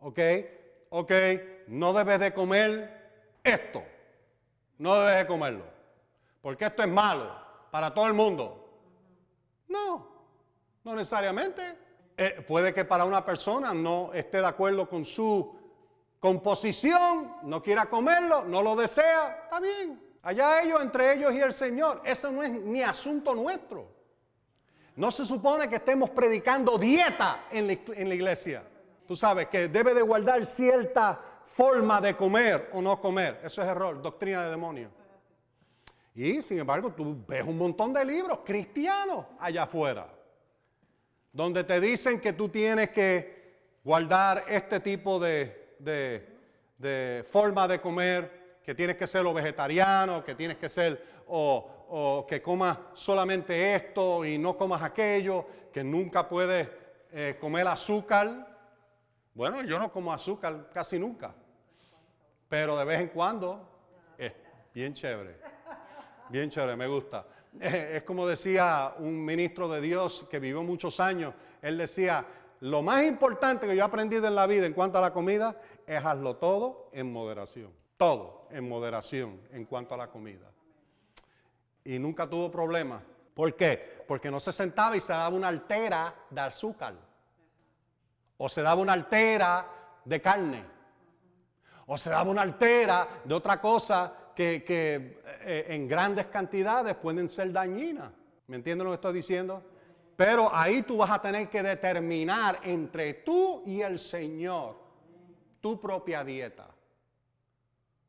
¿ok? 0.00 0.18
Ok, 0.90 1.12
no 1.68 1.92
debes 1.92 2.20
de 2.20 2.34
comer 2.34 3.38
esto. 3.42 3.82
No 4.78 4.94
debes 5.00 5.18
de 5.18 5.26
comerlo. 5.26 5.64
Porque 6.42 6.66
esto 6.66 6.82
es 6.82 6.88
malo 6.88 7.30
para 7.70 7.92
todo 7.92 8.06
el 8.06 8.12
mundo. 8.12 8.68
No, 9.68 10.06
no 10.84 10.94
necesariamente. 10.94 11.78
Eh, 12.16 12.44
puede 12.46 12.72
que 12.72 12.84
para 12.84 13.04
una 13.04 13.24
persona 13.24 13.72
no 13.72 14.12
esté 14.12 14.38
de 14.38 14.46
acuerdo 14.46 14.88
con 14.88 15.04
su 15.04 15.58
composición, 16.20 17.36
no 17.42 17.60
quiera 17.60 17.86
comerlo, 17.86 18.44
no 18.44 18.62
lo 18.62 18.76
desea, 18.76 19.40
está 19.44 19.58
bien. 19.58 20.00
Allá 20.24 20.62
ellos, 20.62 20.82
entre 20.82 21.14
ellos 21.14 21.32
y 21.34 21.40
el 21.40 21.52
Señor. 21.52 22.02
Eso 22.04 22.32
no 22.32 22.42
es 22.42 22.50
ni 22.50 22.82
asunto 22.82 23.34
nuestro. 23.34 23.86
No 24.96 25.10
se 25.10 25.24
supone 25.24 25.68
que 25.68 25.76
estemos 25.76 26.10
predicando 26.10 26.78
dieta 26.78 27.46
en 27.50 27.66
la 27.66 28.14
iglesia. 28.14 28.64
Tú 29.06 29.14
sabes 29.14 29.48
que 29.48 29.68
debe 29.68 29.94
de 29.94 30.02
guardar 30.02 30.44
cierta 30.46 31.20
forma 31.44 32.00
de 32.00 32.16
comer 32.16 32.70
o 32.72 32.80
no 32.80 33.00
comer. 33.00 33.40
Eso 33.44 33.62
es 33.62 33.68
error, 33.68 34.00
doctrina 34.00 34.44
de 34.44 34.50
demonio. 34.50 34.90
Y 36.14 36.42
sin 36.42 36.58
embargo, 36.58 36.92
tú 36.92 37.24
ves 37.26 37.44
un 37.44 37.58
montón 37.58 37.92
de 37.92 38.04
libros 38.04 38.40
cristianos 38.44 39.26
allá 39.38 39.64
afuera, 39.64 40.08
donde 41.32 41.64
te 41.64 41.80
dicen 41.80 42.20
que 42.20 42.32
tú 42.32 42.48
tienes 42.48 42.90
que 42.90 43.44
guardar 43.82 44.44
este 44.48 44.78
tipo 44.80 45.18
de, 45.18 45.74
de, 46.78 47.24
forma 47.28 47.66
de 47.66 47.80
comer, 47.80 48.43
que 48.64 48.74
tienes 48.74 48.96
que 48.96 49.06
ser 49.06 49.26
o 49.26 49.34
vegetariano, 49.34 50.24
que 50.24 50.34
tienes 50.34 50.56
que 50.56 50.68
ser 50.68 51.22
o, 51.28 52.26
que 52.28 52.42
comas 52.42 52.78
solamente 52.94 53.74
esto 53.74 54.24
y 54.24 54.38
no 54.38 54.56
comas 54.56 54.82
aquello, 54.82 55.46
que 55.72 55.84
nunca 55.84 56.28
puedes 56.28 56.68
eh, 57.12 57.36
comer 57.38 57.68
azúcar 57.68 58.54
bueno, 59.34 59.64
yo 59.64 59.80
no 59.80 59.90
como 59.90 60.12
azúcar 60.12 60.70
casi 60.72 60.96
nunca, 60.96 61.34
pero 62.48 62.78
de 62.78 62.84
vez 62.84 63.00
en 63.00 63.08
cuando 63.08 63.68
es 64.16 64.32
bien 64.72 64.94
chévere, 64.94 65.36
bien 66.28 66.48
chévere, 66.48 66.76
me 66.76 66.86
gusta. 66.86 67.26
Es 67.60 68.02
como 68.02 68.28
decía 68.28 68.94
un 68.98 69.24
ministro 69.24 69.68
de 69.68 69.80
Dios 69.80 70.26
que 70.30 70.38
vivió 70.38 70.62
muchos 70.62 71.00
años, 71.00 71.34
él 71.60 71.76
decía, 71.78 72.24
lo 72.60 72.80
más 72.82 73.04
importante 73.04 73.66
que 73.66 73.74
yo 73.74 73.82
he 73.82 73.84
aprendido 73.84 74.28
en 74.28 74.36
la 74.36 74.46
vida 74.46 74.66
en 74.66 74.72
cuanto 74.72 74.98
a 74.98 75.00
la 75.00 75.12
comida 75.12 75.60
es 75.84 76.04
hazlo 76.04 76.36
todo 76.36 76.90
en 76.92 77.12
moderación, 77.12 77.72
todo 77.96 78.43
en 78.54 78.68
moderación 78.68 79.40
en 79.50 79.64
cuanto 79.66 79.94
a 79.94 79.98
la 79.98 80.08
comida. 80.08 80.50
y 81.86 81.98
nunca 81.98 82.26
tuvo 82.26 82.50
problemas. 82.50 83.02
¿Por 83.34 83.54
qué? 83.56 84.04
Porque 84.08 84.30
no 84.30 84.40
se 84.40 84.52
sentaba 84.52 84.96
y 84.96 85.00
se 85.00 85.12
daba 85.12 85.36
una 85.36 85.48
altera 85.48 86.14
de 86.30 86.40
azúcar. 86.40 86.94
O 88.38 88.48
se 88.48 88.62
daba 88.62 88.80
una 88.80 88.94
altera 88.94 89.66
de 90.02 90.20
carne. 90.20 90.64
O 91.86 91.98
se 91.98 92.08
daba 92.08 92.30
una 92.30 92.40
altera 92.40 93.06
de 93.22 93.34
otra 93.34 93.60
cosa 93.60 94.30
que, 94.34 94.64
eh, 94.66 95.66
en 95.68 95.86
grandes 95.86 96.26
cantidades 96.26 96.96
pueden 96.96 97.28
ser 97.28 97.52
dañinas. 97.52 98.12
¿Me 98.46 98.56
entienden 98.56 98.86
lo 98.86 98.92
que 98.92 98.96
estoy 98.96 99.14
diciendo? 99.14 99.62
Pero 100.16 100.54
ahí 100.54 100.82
tú 100.84 100.96
vas 100.96 101.10
a 101.10 101.20
tener 101.20 101.50
que 101.50 101.62
determinar 101.62 102.60
entre 102.62 103.14
tú 103.14 103.62
y 103.66 103.82
el 103.82 103.98
Señor 103.98 104.76
tu 105.60 105.78
propia 105.78 106.24
dieta. 106.24 106.73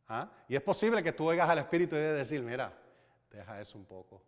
¿Ah? 0.08 0.30
Y 0.48 0.56
es 0.56 0.62
posible 0.62 1.02
que 1.02 1.12
tú 1.12 1.26
oigas 1.26 1.50
al 1.50 1.60
Espíritu 1.60 1.96
y 1.96 2.00
de 2.00 2.14
decir, 2.14 2.42
mira, 2.42 2.72
deja 3.32 3.60
eso 3.60 3.78
un 3.78 3.86
poco. 3.86 4.22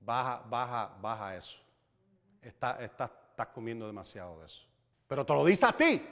Baja, 0.00 0.42
baja, 0.48 0.90
baja 1.00 1.36
eso. 1.36 1.58
Está, 2.40 2.82
estás 2.82 3.10
comiendo 3.54 3.86
demasiado 3.86 4.40
de 4.40 4.46
eso. 4.46 4.66
Pero 5.06 5.24
te 5.26 5.34
lo 5.34 5.44
dice 5.44 5.66
a 5.66 5.72
ti. 5.72 6.02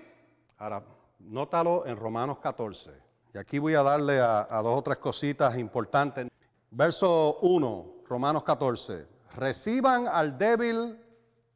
Ahora, 0.58 0.82
nótalo 1.20 1.86
en 1.86 1.96
Romanos 1.96 2.38
14. 2.38 2.92
Y 3.34 3.38
aquí 3.38 3.58
voy 3.58 3.74
a 3.74 3.82
darle 3.82 4.20
a, 4.20 4.46
a 4.50 4.60
dos 4.62 4.78
o 4.78 4.82
tres 4.82 4.98
cositas 4.98 5.56
importantes. 5.56 6.28
Verso 6.70 7.38
1, 7.40 7.94
Romanos 8.06 8.42
14. 8.42 9.06
Reciban 9.34 10.08
al 10.08 10.36
débil 10.36 10.98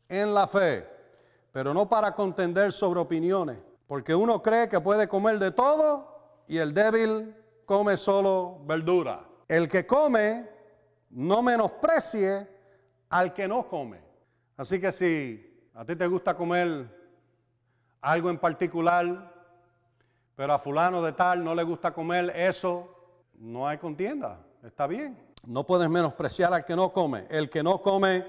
en 0.08 0.34
la 0.34 0.46
fe, 0.46 0.86
pero 1.52 1.72
no 1.72 1.88
para 1.88 2.14
contender 2.14 2.72
sobre 2.72 3.00
opiniones, 3.00 3.58
porque 3.86 4.14
uno 4.14 4.42
cree 4.42 4.68
que 4.68 4.80
puede 4.80 5.08
comer 5.08 5.38
de 5.38 5.52
todo 5.52 6.09
y 6.50 6.58
el 6.58 6.74
débil 6.74 7.32
come 7.64 7.96
solo 7.96 8.58
verdura. 8.64 9.24
El 9.46 9.68
que 9.68 9.86
come, 9.86 10.48
no 11.10 11.42
menosprecie 11.42 12.48
al 13.08 13.32
que 13.32 13.46
no 13.46 13.68
come. 13.68 14.00
Así 14.56 14.80
que 14.80 14.90
si 14.90 15.68
a 15.74 15.84
ti 15.84 15.94
te 15.94 16.08
gusta 16.08 16.34
comer 16.34 16.88
algo 18.00 18.30
en 18.30 18.38
particular, 18.38 19.32
pero 20.34 20.52
a 20.52 20.58
fulano 20.58 21.00
de 21.02 21.12
tal 21.12 21.44
no 21.44 21.54
le 21.54 21.62
gusta 21.62 21.94
comer 21.94 22.32
eso, 22.34 22.96
no 23.34 23.68
hay 23.68 23.78
contienda, 23.78 24.40
está 24.64 24.88
bien. 24.88 25.16
No 25.46 25.64
puedes 25.64 25.88
menospreciar 25.88 26.52
al 26.52 26.64
que 26.64 26.74
no 26.74 26.92
come. 26.92 27.26
El 27.30 27.48
que 27.48 27.62
no 27.62 27.80
come, 27.80 28.26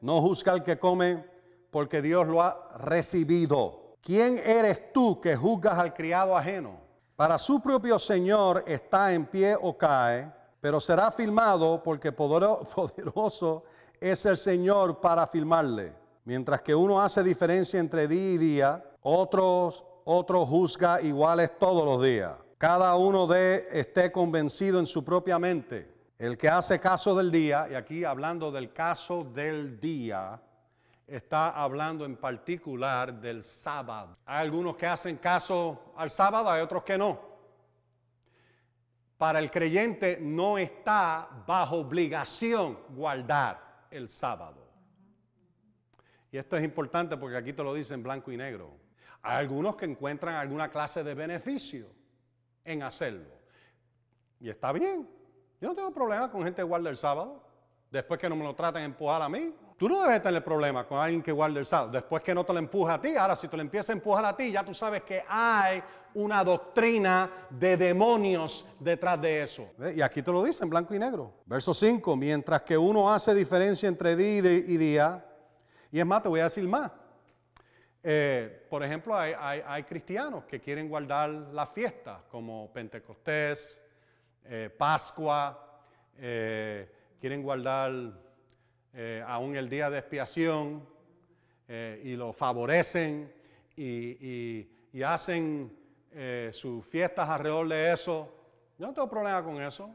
no 0.00 0.20
juzga 0.20 0.52
al 0.52 0.62
que 0.62 0.78
come, 0.78 1.24
porque 1.72 2.00
Dios 2.00 2.28
lo 2.28 2.40
ha 2.40 2.78
recibido. 2.78 3.96
¿Quién 4.00 4.38
eres 4.38 4.92
tú 4.92 5.20
que 5.20 5.34
juzgas 5.34 5.76
al 5.76 5.92
criado 5.92 6.36
ajeno? 6.36 6.83
Para 7.16 7.38
su 7.38 7.60
propio 7.60 7.98
Señor 7.98 8.64
está 8.66 9.12
en 9.12 9.26
pie 9.26 9.56
o 9.60 9.76
cae, 9.76 10.30
pero 10.60 10.80
será 10.80 11.10
filmado 11.10 11.82
porque 11.82 12.12
poderoso 12.12 13.64
es 14.00 14.26
el 14.26 14.36
Señor 14.36 15.00
para 15.00 15.26
filmarle. 15.26 15.92
Mientras 16.24 16.62
que 16.62 16.74
uno 16.74 17.00
hace 17.00 17.22
diferencia 17.22 17.78
entre 17.78 18.08
día 18.08 18.32
y 18.32 18.38
día, 18.38 18.84
otros, 19.02 19.84
otro 20.04 20.44
juzga 20.46 21.00
iguales 21.02 21.58
todos 21.58 21.84
los 21.84 22.02
días. 22.02 22.32
Cada 22.58 22.96
uno 22.96 23.26
de 23.26 23.68
esté 23.70 24.10
convencido 24.10 24.78
en 24.78 24.86
su 24.86 25.04
propia 25.04 25.38
mente 25.38 25.94
el 26.18 26.38
que 26.38 26.48
hace 26.48 26.78
caso 26.78 27.14
del 27.14 27.30
día, 27.30 27.66
y 27.70 27.74
aquí 27.74 28.04
hablando 28.04 28.50
del 28.50 28.72
caso 28.72 29.24
del 29.24 29.80
día, 29.80 30.40
está 31.06 31.50
hablando 31.50 32.04
en 32.04 32.16
particular 32.16 33.12
del 33.20 33.44
sábado. 33.44 34.16
Hay 34.24 34.42
algunos 34.42 34.76
que 34.76 34.86
hacen 34.86 35.16
caso 35.18 35.92
al 35.96 36.10
sábado, 36.10 36.50
hay 36.50 36.62
otros 36.62 36.82
que 36.82 36.96
no. 36.96 37.34
Para 39.18 39.38
el 39.38 39.50
creyente 39.50 40.18
no 40.20 40.58
está 40.58 41.28
bajo 41.46 41.76
obligación 41.76 42.78
guardar 42.90 43.86
el 43.90 44.08
sábado. 44.08 44.64
Y 46.32 46.38
esto 46.38 46.56
es 46.56 46.64
importante 46.64 47.16
porque 47.16 47.36
aquí 47.36 47.52
te 47.52 47.62
lo 47.62 47.74
dice 47.74 47.94
en 47.94 48.02
blanco 48.02 48.32
y 48.32 48.36
negro. 48.36 48.72
Hay 49.22 49.36
algunos 49.38 49.76
que 49.76 49.84
encuentran 49.84 50.34
alguna 50.34 50.68
clase 50.68 51.04
de 51.04 51.14
beneficio 51.14 51.86
en 52.64 52.82
hacerlo. 52.82 53.30
Y 54.40 54.50
está 54.50 54.72
bien, 54.72 55.08
yo 55.60 55.68
no 55.68 55.74
tengo 55.74 55.92
problema 55.92 56.30
con 56.30 56.42
gente 56.42 56.56
que 56.56 56.64
guarda 56.64 56.90
el 56.90 56.96
sábado, 56.96 57.42
después 57.90 58.20
que 58.20 58.28
no 58.28 58.36
me 58.36 58.44
lo 58.44 58.54
traten 58.54 58.82
de 58.82 58.86
empujar 58.86 59.22
a 59.22 59.28
mí. 59.28 59.54
Tú 59.84 59.90
no 59.90 60.02
debes 60.02 60.22
tener 60.22 60.42
problema 60.42 60.86
con 60.86 60.98
alguien 60.98 61.22
que 61.22 61.30
guarda 61.30 61.60
el 61.60 61.66
sábado, 61.66 61.90
después 61.90 62.22
que 62.22 62.34
no 62.34 62.42
te 62.42 62.54
lo 62.54 62.58
empuja 62.58 62.94
a 62.94 63.00
ti. 63.02 63.18
Ahora, 63.18 63.36
si 63.36 63.48
te 63.48 63.54
lo 63.58 63.60
empieza 63.60 63.92
a 63.92 63.94
empujar 63.94 64.24
a 64.24 64.34
ti, 64.34 64.50
ya 64.50 64.64
tú 64.64 64.72
sabes 64.72 65.02
que 65.02 65.22
hay 65.28 65.82
una 66.14 66.42
doctrina 66.42 67.30
de 67.50 67.76
demonios 67.76 68.66
detrás 68.80 69.20
de 69.20 69.42
eso. 69.42 69.68
Y 69.94 70.00
aquí 70.00 70.22
te 70.22 70.32
lo 70.32 70.42
dice 70.42 70.64
en 70.64 70.70
blanco 70.70 70.94
y 70.94 70.98
negro. 70.98 71.34
Verso 71.44 71.74
5, 71.74 72.16
mientras 72.16 72.62
que 72.62 72.78
uno 72.78 73.12
hace 73.12 73.34
diferencia 73.34 73.86
entre 73.86 74.16
día 74.16 74.52
y 74.54 74.76
día, 74.78 75.22
y 75.92 76.00
es 76.00 76.06
más, 76.06 76.22
te 76.22 76.30
voy 76.30 76.40
a 76.40 76.44
decir 76.44 76.66
más. 76.66 76.90
Eh, 78.02 78.66
por 78.70 78.82
ejemplo, 78.82 79.14
hay, 79.14 79.34
hay, 79.66 79.82
cristianos 79.82 80.44
que 80.44 80.60
quieren 80.60 80.88
guardar 80.88 81.28
las 81.28 81.68
fiestas, 81.68 82.22
como 82.30 82.72
Pentecostés, 82.72 83.82
eh, 84.46 84.70
Pascua, 84.78 85.82
eh, 86.16 86.90
quieren 87.20 87.42
guardar 87.42 88.23
eh, 88.94 89.22
aún 89.26 89.56
el 89.56 89.68
día 89.68 89.90
de 89.90 89.98
expiación 89.98 90.86
y 91.66 92.14
lo 92.14 92.32
favorecen 92.34 93.32
y, 93.74 94.68
hacen 95.02 95.74
sus 96.52 96.84
fiestas 96.86 97.28
alrededor 97.28 97.66
de 97.68 97.92
eso. 97.92 98.28
Yo 98.78 98.86
no 98.86 98.92
tengo 98.92 99.08
problema 99.08 99.42
con 99.42 99.62
eso, 99.62 99.90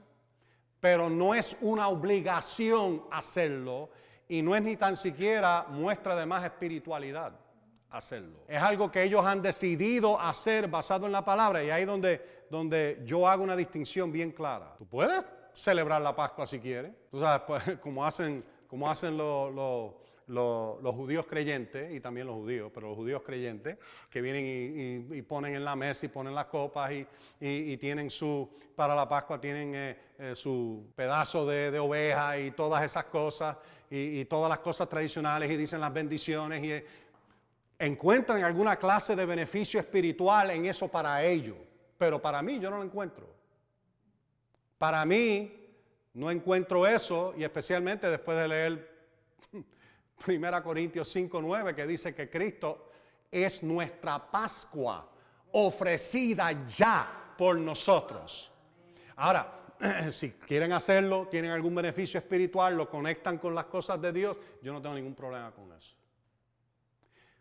pero 0.80 1.10
no 1.10 1.36
es 1.36 1.56
una 1.62 1.88
obligación 1.88 3.04
hacerlo 3.12 3.92
y 4.28 4.42
no 4.42 4.56
es 4.56 4.64
ni 4.64 4.76
tan 4.78 4.96
siquiera 4.96 5.68
muestra 5.70 6.16
de 6.16 6.26
más 6.26 6.44
espiritualidad 6.44 7.34
hacerlo. 7.92 8.40
Es 8.48 8.62
algo 8.62 8.92
que 8.92 9.04
ellos 9.04 9.24
han 9.24 9.44
decidido 9.44 10.20
hacer 10.20 10.68
basado 10.68 11.06
en 11.06 11.12
la 11.12 11.24
palabra 11.24 11.64
y 11.64 11.70
ahí 11.70 11.86
donde 11.86 12.40
donde 12.50 13.02
yo 13.06 13.28
hago 13.28 13.44
una 13.44 13.56
distinción 13.56 14.12
bien 14.12 14.32
clara. 14.32 14.74
Tú 14.78 14.86
puedes 14.86 15.24
celebrar 15.54 16.02
la 16.02 16.16
Pascua 16.16 16.46
si 16.46 16.60
quieres. 16.60 16.94
Tú 17.12 17.20
sabes, 17.20 17.44
pues, 17.46 17.80
como 17.82 18.06
hacen, 18.06 18.44
como 18.70 18.90
hacen 18.90 19.18
los, 19.18 19.94
judíos 20.96 21.26
creyentes, 21.26 21.92
y 21.92 22.00
también 22.00 22.28
los 22.28 22.36
judíos, 22.36 22.72
pero 22.74 22.90
los 22.90 22.96
judíos 22.96 23.24
creyentes, 23.26 23.78
que 24.12 24.22
vienen 24.22 25.10
y, 25.12 25.22
ponen 25.24 25.56
en 25.56 25.66
la 25.66 25.76
mesa 25.76 26.06
y 26.06 26.10
ponen 26.10 26.36
las 26.36 26.46
copas 26.46 26.92
y, 27.42 27.78
tienen 27.78 28.12
su, 28.12 28.48
para 28.76 28.94
la 28.94 29.10
Pascua 29.10 29.42
tienen 29.42 29.74
eh, 29.74 29.98
eh, 30.20 30.36
su 30.36 30.92
pedazo 30.96 31.48
de, 31.48 31.72
de, 31.72 31.80
oveja 31.80 32.38
y 32.40 32.52
todas 32.52 32.84
esas 32.84 33.06
cosas, 33.06 33.58
y, 33.90 34.24
todas 34.26 34.50
las 34.50 34.60
cosas 34.60 34.88
tradicionales, 34.88 35.50
y 35.50 35.58
dicen 35.58 35.82
las 35.82 35.92
bendiciones, 35.92 36.64
y 36.64 36.72
eh, 36.72 36.86
encuentran 37.80 38.44
alguna 38.44 38.76
clase 38.76 39.16
de 39.16 39.26
beneficio 39.26 39.80
espiritual 39.80 40.52
en 40.52 40.68
eso 40.68 40.88
para 40.88 41.24
ellos. 41.24 41.58
Pero 41.98 42.22
para 42.22 42.44
mí 42.44 42.60
yo 42.60 42.70
no 42.70 42.78
lo 42.78 42.84
encuentro. 42.84 43.28
Para 44.78 45.04
mí 45.06 45.59
no 46.20 46.30
encuentro 46.30 46.86
eso 46.86 47.34
y 47.38 47.46
especialmente 47.46 48.10
después 48.10 48.38
de 48.38 48.48
leer 48.50 49.00
1 50.28 50.64
Corintios 50.64 51.08
5, 51.08 51.42
9 51.42 51.74
que 51.74 51.88
dice 51.88 52.14
que 52.14 52.30
Cristo 52.30 52.90
es 53.32 53.64
nuestra 53.64 54.30
Pascua 54.30 55.10
ofrecida 55.54 56.68
ya 56.68 57.34
por 57.38 57.58
nosotros. 57.58 58.52
Ahora, 59.16 59.62
si 60.12 60.32
quieren 60.32 60.74
hacerlo, 60.74 61.30
tienen 61.32 61.52
algún 61.52 61.74
beneficio 61.74 62.18
espiritual, 62.18 62.76
lo 62.76 62.90
conectan 62.90 63.38
con 63.38 63.56
las 63.56 63.68
cosas 63.68 64.02
de 64.02 64.12
Dios, 64.12 64.38
yo 64.62 64.74
no 64.74 64.82
tengo 64.82 64.96
ningún 64.96 65.16
problema 65.16 65.52
con 65.52 65.72
eso. 65.72 65.96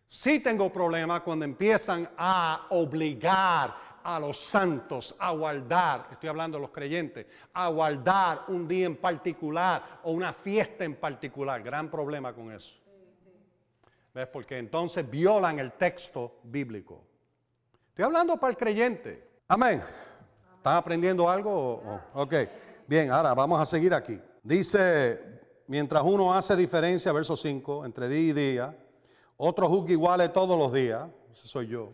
Sí 0.07 0.39
tengo 0.39 0.73
problema 0.73 1.19
cuando 1.25 1.45
empiezan 1.45 2.09
a 2.17 2.69
obligar 2.71 3.88
a 4.03 4.19
los 4.19 4.39
santos 4.39 5.15
a 5.19 5.31
guardar, 5.33 6.09
estoy 6.13 6.29
hablando 6.29 6.59
de 6.59 6.63
los 6.63 6.71
creyentes, 6.71 7.27
a 7.53 7.69
guardar 7.69 8.45
un 8.49 8.67
día 8.67 8.87
en 8.87 8.97
particular 8.97 10.01
o 10.05 10.13
una 10.13 10.33
fiesta 10.33 10.85
en 10.85 10.97
particular. 10.97 11.63
Gran 11.63 11.91
problema 11.91 12.33
con 12.33 12.53
eso. 12.53 12.79
¿Ves? 14.15 14.27
Porque 14.29 14.59
entonces 14.59 15.09
violan 15.09 15.59
el 15.59 15.73
texto 15.73 16.41
bíblico. 16.45 17.05
Estoy 17.91 18.05
hablando 18.05 18.37
para 18.37 18.51
el 18.51 18.57
creyente. 18.57 19.29
Amén. 19.49 19.83
¿Están 20.57 20.77
aprendiendo 20.77 21.29
algo? 21.29 22.01
Ok. 22.15 22.35
Bien, 22.87 23.11
ahora 23.11 23.35
vamos 23.35 23.61
a 23.61 23.67
seguir 23.67 23.93
aquí. 23.93 24.21
Dice, 24.43 25.21
mientras 25.67 26.03
uno 26.03 26.33
hace 26.35 26.57
diferencia, 26.57 27.13
verso 27.13 27.37
5, 27.37 27.85
entre 27.85 28.09
día 28.09 28.31
y 28.31 28.33
día, 28.33 28.77
otro 29.37 29.69
juzga 29.69 29.93
iguales 29.93 30.33
todos 30.33 30.59
los 30.59 30.73
días, 30.73 31.09
ese 31.33 31.47
soy 31.47 31.69
yo. 31.69 31.93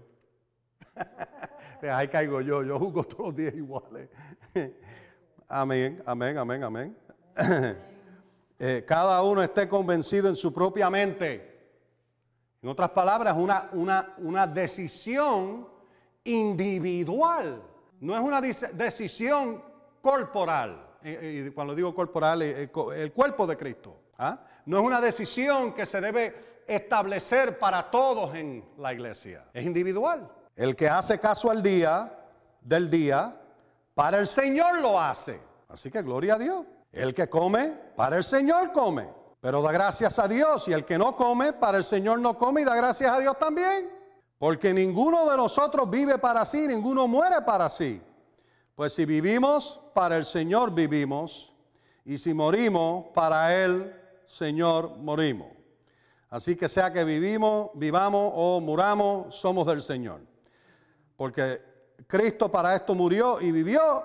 ahí 1.90 2.08
caigo 2.08 2.40
yo, 2.40 2.62
yo 2.62 2.78
juzgo 2.78 3.04
todos 3.04 3.26
los 3.26 3.36
días 3.36 3.54
iguales. 3.54 4.08
amén, 5.48 6.02
amén, 6.06 6.38
amén, 6.38 6.64
amén. 6.64 6.96
Eh, 8.56 8.84
cada 8.86 9.20
uno 9.20 9.42
esté 9.42 9.68
convencido 9.68 10.28
en 10.28 10.36
su 10.36 10.54
propia 10.54 10.88
mente. 10.88 11.54
En 12.62 12.68
otras 12.68 12.90
palabras, 12.90 13.34
una, 13.36 13.68
una, 13.72 14.14
una 14.18 14.46
decisión 14.46 15.68
individual, 16.22 17.60
no 18.00 18.14
es 18.14 18.20
una 18.20 18.40
decisión 18.40 19.60
corporal. 20.00 20.86
y 21.02 21.50
cuando 21.50 21.74
digo 21.74 21.92
corporal, 21.94 22.42
el 22.42 23.12
cuerpo 23.12 23.44
de 23.44 23.56
Cristo. 23.56 23.96
¿ah? 24.18 24.38
No 24.66 24.78
es 24.78 24.84
una 24.84 25.00
decisión 25.00 25.74
que 25.74 25.84
se 25.84 26.00
debe 26.00 26.34
establecer 26.66 27.58
para 27.58 27.90
todos 27.90 28.34
en 28.34 28.64
la 28.78 28.92
iglesia, 28.92 29.46
es 29.52 29.64
individual. 29.64 30.30
El 30.56 30.76
que 30.76 30.88
hace 30.88 31.18
caso 31.18 31.50
al 31.50 31.62
día, 31.62 32.12
del 32.60 32.88
día, 32.88 33.34
para 33.94 34.18
el 34.18 34.26
Señor 34.26 34.80
lo 34.80 35.00
hace. 35.00 35.40
Así 35.68 35.90
que 35.90 36.02
gloria 36.02 36.34
a 36.34 36.38
Dios. 36.38 36.66
El 36.92 37.14
que 37.14 37.28
come, 37.28 37.72
para 37.96 38.16
el 38.16 38.24
Señor 38.24 38.72
come. 38.72 39.08
Pero 39.40 39.60
da 39.60 39.72
gracias 39.72 40.18
a 40.18 40.28
Dios. 40.28 40.68
Y 40.68 40.72
el 40.72 40.84
que 40.84 40.96
no 40.96 41.16
come, 41.16 41.52
para 41.52 41.78
el 41.78 41.84
Señor 41.84 42.20
no 42.20 42.38
come 42.38 42.62
y 42.62 42.64
da 42.64 42.74
gracias 42.76 43.12
a 43.12 43.18
Dios 43.18 43.38
también. 43.38 43.90
Porque 44.38 44.72
ninguno 44.72 45.28
de 45.28 45.36
nosotros 45.36 45.88
vive 45.90 46.18
para 46.18 46.44
sí, 46.44 46.66
ninguno 46.66 47.08
muere 47.08 47.42
para 47.42 47.68
sí. 47.68 48.00
Pues 48.74 48.92
si 48.92 49.04
vivimos, 49.04 49.80
para 49.92 50.16
el 50.16 50.24
Señor 50.24 50.72
vivimos. 50.72 51.52
Y 52.04 52.18
si 52.18 52.32
morimos, 52.32 53.06
para 53.14 53.64
el 53.64 53.94
Señor 54.26 54.96
morimos. 54.98 55.48
Así 56.30 56.56
que 56.56 56.68
sea 56.68 56.92
que 56.92 57.04
vivimos, 57.04 57.70
vivamos 57.74 58.32
o 58.34 58.60
muramos, 58.60 59.34
somos 59.36 59.66
del 59.66 59.82
Señor. 59.82 60.20
Porque 61.16 61.60
Cristo 62.06 62.50
para 62.50 62.74
esto 62.74 62.94
murió 62.94 63.40
y 63.40 63.52
vivió 63.52 64.04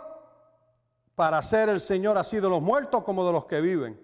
para 1.15 1.41
ser 1.41 1.69
el 1.69 1.81
Señor 1.81 2.17
así 2.17 2.39
de 2.39 2.47
los 2.49 2.61
muertos 2.61 3.03
como 3.03 3.25
de 3.25 3.33
los 3.33 3.45
que 3.45 3.59
viven. 3.59 3.99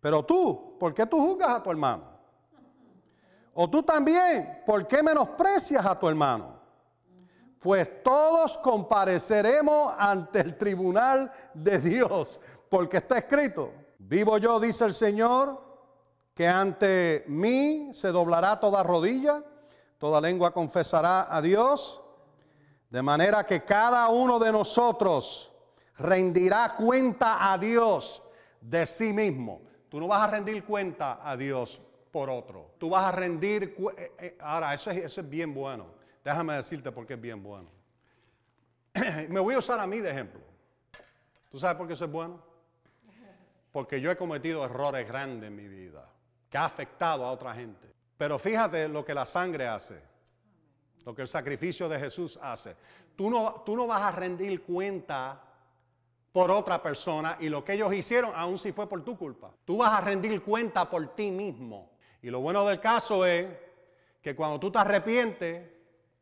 Pero 0.00 0.24
tú, 0.24 0.76
¿por 0.78 0.92
qué 0.94 1.06
tú 1.06 1.18
juzgas 1.18 1.50
a 1.50 1.62
tu 1.62 1.70
hermano? 1.70 2.04
O 3.54 3.70
tú 3.70 3.82
también, 3.82 4.62
¿por 4.66 4.86
qué 4.86 5.02
menosprecias 5.02 5.84
a 5.84 5.98
tu 5.98 6.08
hermano? 6.08 6.56
Pues 7.58 8.02
todos 8.02 8.58
compareceremos 8.58 9.94
ante 9.98 10.40
el 10.40 10.56
tribunal 10.56 11.32
de 11.54 11.78
Dios, 11.78 12.40
porque 12.68 12.98
está 12.98 13.18
escrito, 13.18 13.72
vivo 13.98 14.38
yo, 14.38 14.60
dice 14.60 14.84
el 14.84 14.94
Señor, 14.94 15.60
que 16.34 16.46
ante 16.46 17.24
mí 17.28 17.90
se 17.94 18.08
doblará 18.08 18.60
toda 18.60 18.82
rodilla, 18.82 19.42
toda 19.98 20.20
lengua 20.20 20.52
confesará 20.52 21.34
a 21.34 21.40
Dios, 21.40 22.02
de 22.90 23.02
manera 23.02 23.44
que 23.44 23.64
cada 23.64 24.08
uno 24.08 24.38
de 24.38 24.52
nosotros 24.52 25.52
rendirá 25.98 26.74
cuenta 26.76 27.52
a 27.52 27.58
Dios 27.58 28.22
de 28.60 28.86
sí 28.86 29.12
mismo. 29.12 29.62
Tú 29.88 30.00
no 30.00 30.08
vas 30.08 30.22
a 30.22 30.26
rendir 30.32 30.64
cuenta 30.64 31.20
a 31.22 31.36
Dios 31.36 31.80
por 32.10 32.30
otro. 32.30 32.74
Tú 32.78 32.90
vas 32.90 33.04
a 33.04 33.12
rendir... 33.12 33.76
Eh, 33.96 34.12
eh, 34.18 34.38
ahora, 34.40 34.74
eso 34.74 34.90
es, 34.90 34.98
eso 34.98 35.20
es 35.20 35.28
bien 35.28 35.54
bueno. 35.54 35.86
Déjame 36.24 36.54
decirte 36.54 36.90
por 36.90 37.06
qué 37.06 37.14
es 37.14 37.20
bien 37.20 37.42
bueno. 37.42 37.68
Me 39.28 39.40
voy 39.40 39.54
a 39.54 39.58
usar 39.58 39.78
a 39.78 39.86
mí 39.86 40.00
de 40.00 40.10
ejemplo. 40.10 40.40
¿Tú 41.50 41.58
sabes 41.58 41.76
por 41.76 41.86
qué 41.86 41.92
eso 41.92 42.04
es 42.04 42.10
bueno? 42.10 42.42
Porque 43.72 44.00
yo 44.00 44.10
he 44.10 44.16
cometido 44.16 44.64
errores 44.64 45.06
grandes 45.06 45.48
en 45.48 45.56
mi 45.56 45.68
vida, 45.68 46.08
que 46.48 46.56
ha 46.56 46.64
afectado 46.64 47.24
a 47.24 47.30
otra 47.30 47.54
gente. 47.54 47.92
Pero 48.16 48.38
fíjate 48.38 48.88
lo 48.88 49.04
que 49.04 49.12
la 49.12 49.26
sangre 49.26 49.68
hace, 49.68 50.02
lo 51.06 51.14
que 51.14 51.22
el 51.22 51.28
sacrificio 51.28 51.88
de 51.88 51.98
Jesús 52.00 52.38
hace. 52.42 52.76
Tú 53.14 53.30
no, 53.30 53.62
tú 53.64 53.76
no 53.76 53.86
vas 53.86 54.02
a 54.02 54.10
rendir 54.10 54.62
cuenta 54.64 55.40
por 56.32 56.50
otra 56.50 56.82
persona 56.82 57.36
y 57.40 57.48
lo 57.48 57.64
que 57.64 57.74
ellos 57.74 57.94
hicieron, 57.94 58.32
aun 58.34 58.58
si 58.58 58.72
fue 58.72 58.88
por 58.88 59.04
tu 59.04 59.16
culpa. 59.16 59.52
Tú 59.64 59.76
vas 59.76 59.92
a 59.92 60.00
rendir 60.00 60.42
cuenta 60.42 60.90
por 60.90 61.14
ti 61.14 61.30
mismo. 61.30 61.92
Y 62.20 62.28
lo 62.28 62.40
bueno 62.40 62.66
del 62.66 62.80
caso 62.80 63.24
es 63.24 63.46
que 64.20 64.34
cuando 64.34 64.58
tú 64.58 64.72
te 64.72 64.78
arrepientes, 64.78 65.70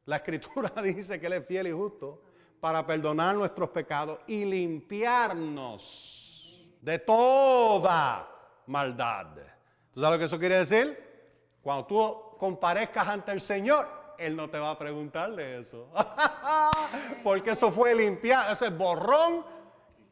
la 0.05 0.17
escritura 0.17 0.71
dice 0.83 1.19
que 1.19 1.27
Él 1.29 1.33
es 1.33 1.47
fiel 1.47 1.69
y 1.69 1.73
justo 1.73 2.23
para 2.61 2.87
perdonar 2.87 3.35
nuestros 3.35 3.71
pecados 3.71 4.21
y 4.27 4.45
limpiarnos 4.45 5.73
de 6.83 6.99
toda 6.99 8.29
maldad. 8.67 9.29
¿Tú 9.93 10.01
sabes 10.01 10.17
lo 10.17 10.19
que 10.19 10.25
eso 10.27 10.39
quiere 10.39 10.59
decir? 10.59 11.03
Cuando 11.63 11.87
tú 11.87 12.37
comparezcas 12.37 13.09
ante 13.09 13.33
el 13.33 13.41
Señor, 13.41 14.04
Él 14.19 14.37
no 14.37 14.49
te 14.49 14.59
va 14.59 14.71
a 14.71 14.79
preguntar 14.79 15.35
de 15.35 15.59
eso. 15.59 15.89
Porque 17.23 17.51
eso 17.51 17.71
fue 17.71 17.95
limpiar, 17.95 18.51
ese 18.53 18.71
borrón 18.71 19.45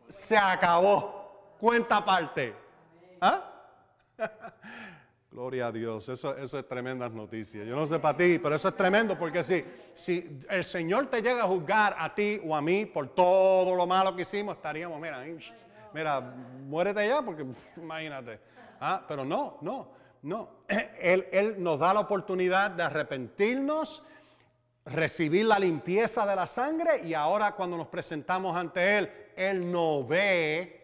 se 0.09 0.37
acabó. 0.37 1.57
Cuenta 1.59 1.99
aparte. 1.99 2.55
¿Ah? 3.21 3.53
Gloria 5.33 5.69
a 5.69 5.73
Dios, 5.73 6.07
eso, 6.11 6.37
eso 6.37 6.59
es 6.59 6.69
tremendas 6.69 7.11
noticias. 7.11 7.67
Yo 7.67 7.75
no 7.75 7.87
sé 7.87 7.99
para 7.99 8.19
ti, 8.19 8.39
pero 8.39 8.55
eso 8.55 8.69
es 8.69 8.77
tremendo 8.77 9.19
porque 9.19 9.43
si, 9.43 9.65
si 9.95 10.41
el 10.51 10.63
Señor 10.63 11.07
te 11.07 11.23
llega 11.23 11.45
a 11.45 11.47
juzgar 11.47 11.95
a 11.97 12.15
ti 12.15 12.39
o 12.45 12.55
a 12.55 12.61
mí 12.61 12.85
por 12.85 13.09
todo 13.09 13.75
lo 13.75 13.87
malo 13.87 14.15
que 14.15 14.23
hicimos, 14.23 14.57
estaríamos, 14.57 15.01
mira, 15.01 15.25
mira, 15.95 16.21
muérete 16.21 17.09
ya 17.09 17.23
porque 17.23 17.47
imagínate. 17.79 18.41
¿Ah? 18.79 19.03
Pero 19.09 19.25
no, 19.25 19.57
no, 19.63 19.89
no. 20.23 20.49
Él, 21.01 21.27
él 21.33 21.63
nos 21.63 21.79
da 21.79 21.95
la 21.95 22.01
oportunidad 22.01 22.71
de 22.71 22.83
arrepentirnos, 22.83 24.05
recibir 24.85 25.47
la 25.47 25.59
limpieza 25.59 26.25
de 26.27 26.37
la 26.37 26.47
sangre 26.47 27.03
y 27.05 27.15
ahora 27.15 27.55
cuando 27.55 27.77
nos 27.77 27.89
presentamos 27.89 28.57
ante 28.57 28.99
Él, 28.99 29.13
él 29.37 29.71
no 29.71 30.05
ve 30.07 30.83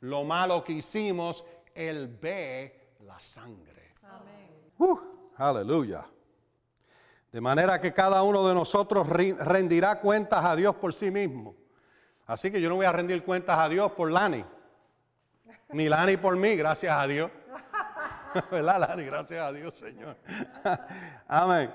lo 0.00 0.24
malo 0.24 0.62
que 0.62 0.72
hicimos, 0.72 1.44
Él 1.74 2.18
ve 2.20 2.94
la 3.00 3.18
sangre. 3.20 3.92
Amén. 4.02 4.50
Uh, 4.78 4.98
aleluya. 5.36 6.04
De 7.32 7.40
manera 7.40 7.80
que 7.80 7.92
cada 7.92 8.22
uno 8.22 8.46
de 8.46 8.54
nosotros 8.54 9.08
rendirá 9.08 10.00
cuentas 10.00 10.44
a 10.44 10.54
Dios 10.54 10.74
por 10.76 10.94
sí 10.94 11.10
mismo. 11.10 11.56
Así 12.26 12.50
que 12.50 12.60
yo 12.60 12.68
no 12.68 12.76
voy 12.76 12.86
a 12.86 12.92
rendir 12.92 13.24
cuentas 13.24 13.58
a 13.58 13.68
Dios 13.68 13.92
por 13.92 14.10
Lani. 14.10 14.44
Ni 15.70 15.88
Lani 15.88 16.16
por 16.16 16.36
mí, 16.36 16.54
gracias 16.54 16.96
a 16.96 17.06
Dios. 17.06 17.30
¿Verdad? 18.50 18.96
Gracias 18.96 19.44
a 19.44 19.52
Dios, 19.52 19.76
Señor. 19.76 20.16
Amén. 21.28 21.72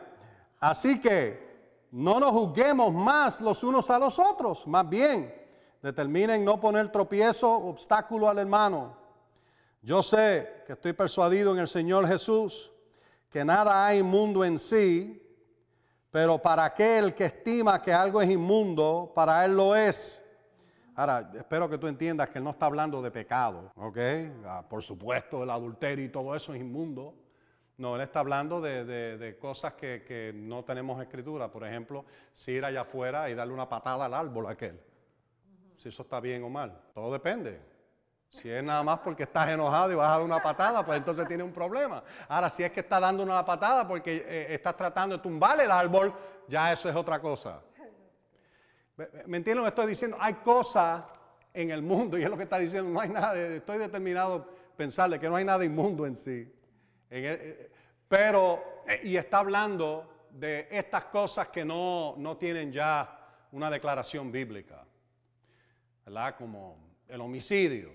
Así 0.59 0.99
que 0.99 1.47
no 1.91 2.19
nos 2.19 2.31
juzguemos 2.31 2.93
más 2.93 3.41
los 3.41 3.63
unos 3.63 3.89
a 3.89 3.97
los 3.99 4.19
otros, 4.19 4.67
más 4.67 4.87
bien 4.87 5.39
Determinen 5.81 6.43
no 6.43 6.59
poner 6.59 6.91
tropiezo, 6.91 7.49
obstáculo 7.49 8.29
al 8.29 8.39
hermano. 8.39 8.97
Yo 9.81 10.03
sé 10.03 10.63
que 10.67 10.73
estoy 10.73 10.91
persuadido 10.91 11.53
en 11.53 11.59
el 11.59 11.67
Señor 11.67 12.07
Jesús 12.07 12.71
que 13.29 13.45
nada 13.45 13.85
hay 13.85 13.99
inmundo 13.99 14.43
en 14.43 14.59
sí, 14.59 15.25
pero 16.11 16.39
para 16.39 16.65
aquel 16.65 17.13
que 17.13 17.25
estima 17.25 17.81
que 17.81 17.93
algo 17.93 18.21
es 18.21 18.29
inmundo, 18.29 19.11
para 19.15 19.45
él 19.45 19.55
lo 19.55 19.75
es. 19.75 20.21
Ahora, 20.99 21.31
espero 21.33 21.69
que 21.69 21.77
tú 21.77 21.87
entiendas 21.87 22.27
que 22.29 22.39
él 22.39 22.43
no 22.43 22.49
está 22.49 22.65
hablando 22.65 23.01
de 23.01 23.09
pecado, 23.09 23.71
¿ok? 23.75 23.97
Ah, 24.45 24.63
por 24.69 24.83
supuesto, 24.83 25.43
el 25.43 25.49
adulterio 25.49 26.03
y 26.03 26.09
todo 26.09 26.35
eso 26.35 26.53
es 26.53 26.59
inmundo. 26.59 27.15
No, 27.77 27.95
él 27.95 28.01
está 28.01 28.19
hablando 28.19 28.59
de, 28.59 29.37
cosas 29.39 29.75
que, 29.75 30.03
que, 30.05 30.33
no 30.35 30.65
tenemos 30.65 31.01
escritura. 31.01 31.49
Por 31.49 31.65
ejemplo, 31.65 32.03
si 32.33 32.51
ir 32.51 32.65
allá 32.65 32.81
afuera 32.81 33.29
y 33.29 33.33
darle 33.33 33.53
una 33.53 33.69
patada 33.69 34.07
al 34.07 34.13
árbol 34.13 34.47
aquel 34.47 34.77
si 35.77 35.87
eso 35.87 36.01
está 36.01 36.19
bien 36.19 36.43
o 36.43 36.49
mal. 36.49 36.77
Todo 36.93 37.13
depende. 37.13 37.61
Si 38.27 38.49
es 38.49 38.61
nada 38.61 38.83
más 38.83 38.99
porque 38.99 39.23
estás 39.23 39.47
enojado 39.47 39.93
y 39.93 39.95
vas 39.95 40.09
a 40.09 40.11
dar 40.11 40.21
una 40.21 40.43
patada, 40.43 40.85
pues 40.85 40.97
entonces 40.97 41.25
tiene 41.29 41.43
un 41.43 41.53
problema. 41.53 42.03
Ahora, 42.27 42.49
si 42.49 42.61
es 42.61 42.71
que 42.73 42.81
estás 42.81 42.99
dando 42.99 43.23
una 43.23 43.45
patada 43.45 43.87
porque 43.87 44.25
eh, 44.27 44.47
estás 44.53 44.75
tratando 44.75 45.15
de 45.15 45.23
tumbar 45.23 45.61
el 45.61 45.71
árbol, 45.71 46.13
ya 46.49 46.73
eso 46.73 46.89
es 46.89 46.95
otra 46.97 47.21
cosa. 47.21 47.61
¿Me 49.25 49.37
entienden 49.37 49.57
lo 49.57 49.63
que 49.63 49.69
estoy 49.69 49.87
diciendo? 49.87 50.17
Hay 50.19 50.35
cosas 50.35 51.03
en 51.53 51.71
el 51.71 51.81
mundo, 51.81 52.17
y 52.17 52.23
es 52.23 52.29
lo 52.29 52.37
que 52.37 52.43
está 52.43 52.59
diciendo, 52.59 52.89
no 52.89 52.99
hay 52.99 53.09
nada, 53.09 53.35
estoy 53.37 53.77
determinado 53.77 54.35
a 54.35 54.77
pensarle 54.77 55.19
que 55.19 55.27
no 55.27 55.35
hay 55.35 55.45
nada 55.45 55.65
inmundo 55.65 56.05
en 56.05 56.15
sí. 56.15 56.51
E, 57.09 57.21
eh, 57.23 57.71
pero, 58.07 58.83
eh, 58.87 59.01
y 59.03 59.17
está 59.17 59.39
hablando 59.39 60.27
de 60.31 60.67
estas 60.69 61.05
cosas 61.05 61.47
que 61.49 61.65
no, 61.65 62.15
no 62.17 62.37
tienen 62.37 62.71
ya 62.71 63.17
una 63.51 63.69
declaración 63.69 64.31
bíblica. 64.31 64.85
¿verdad? 66.05 66.35
Como 66.37 66.77
el 67.07 67.21
homicidio. 67.21 67.93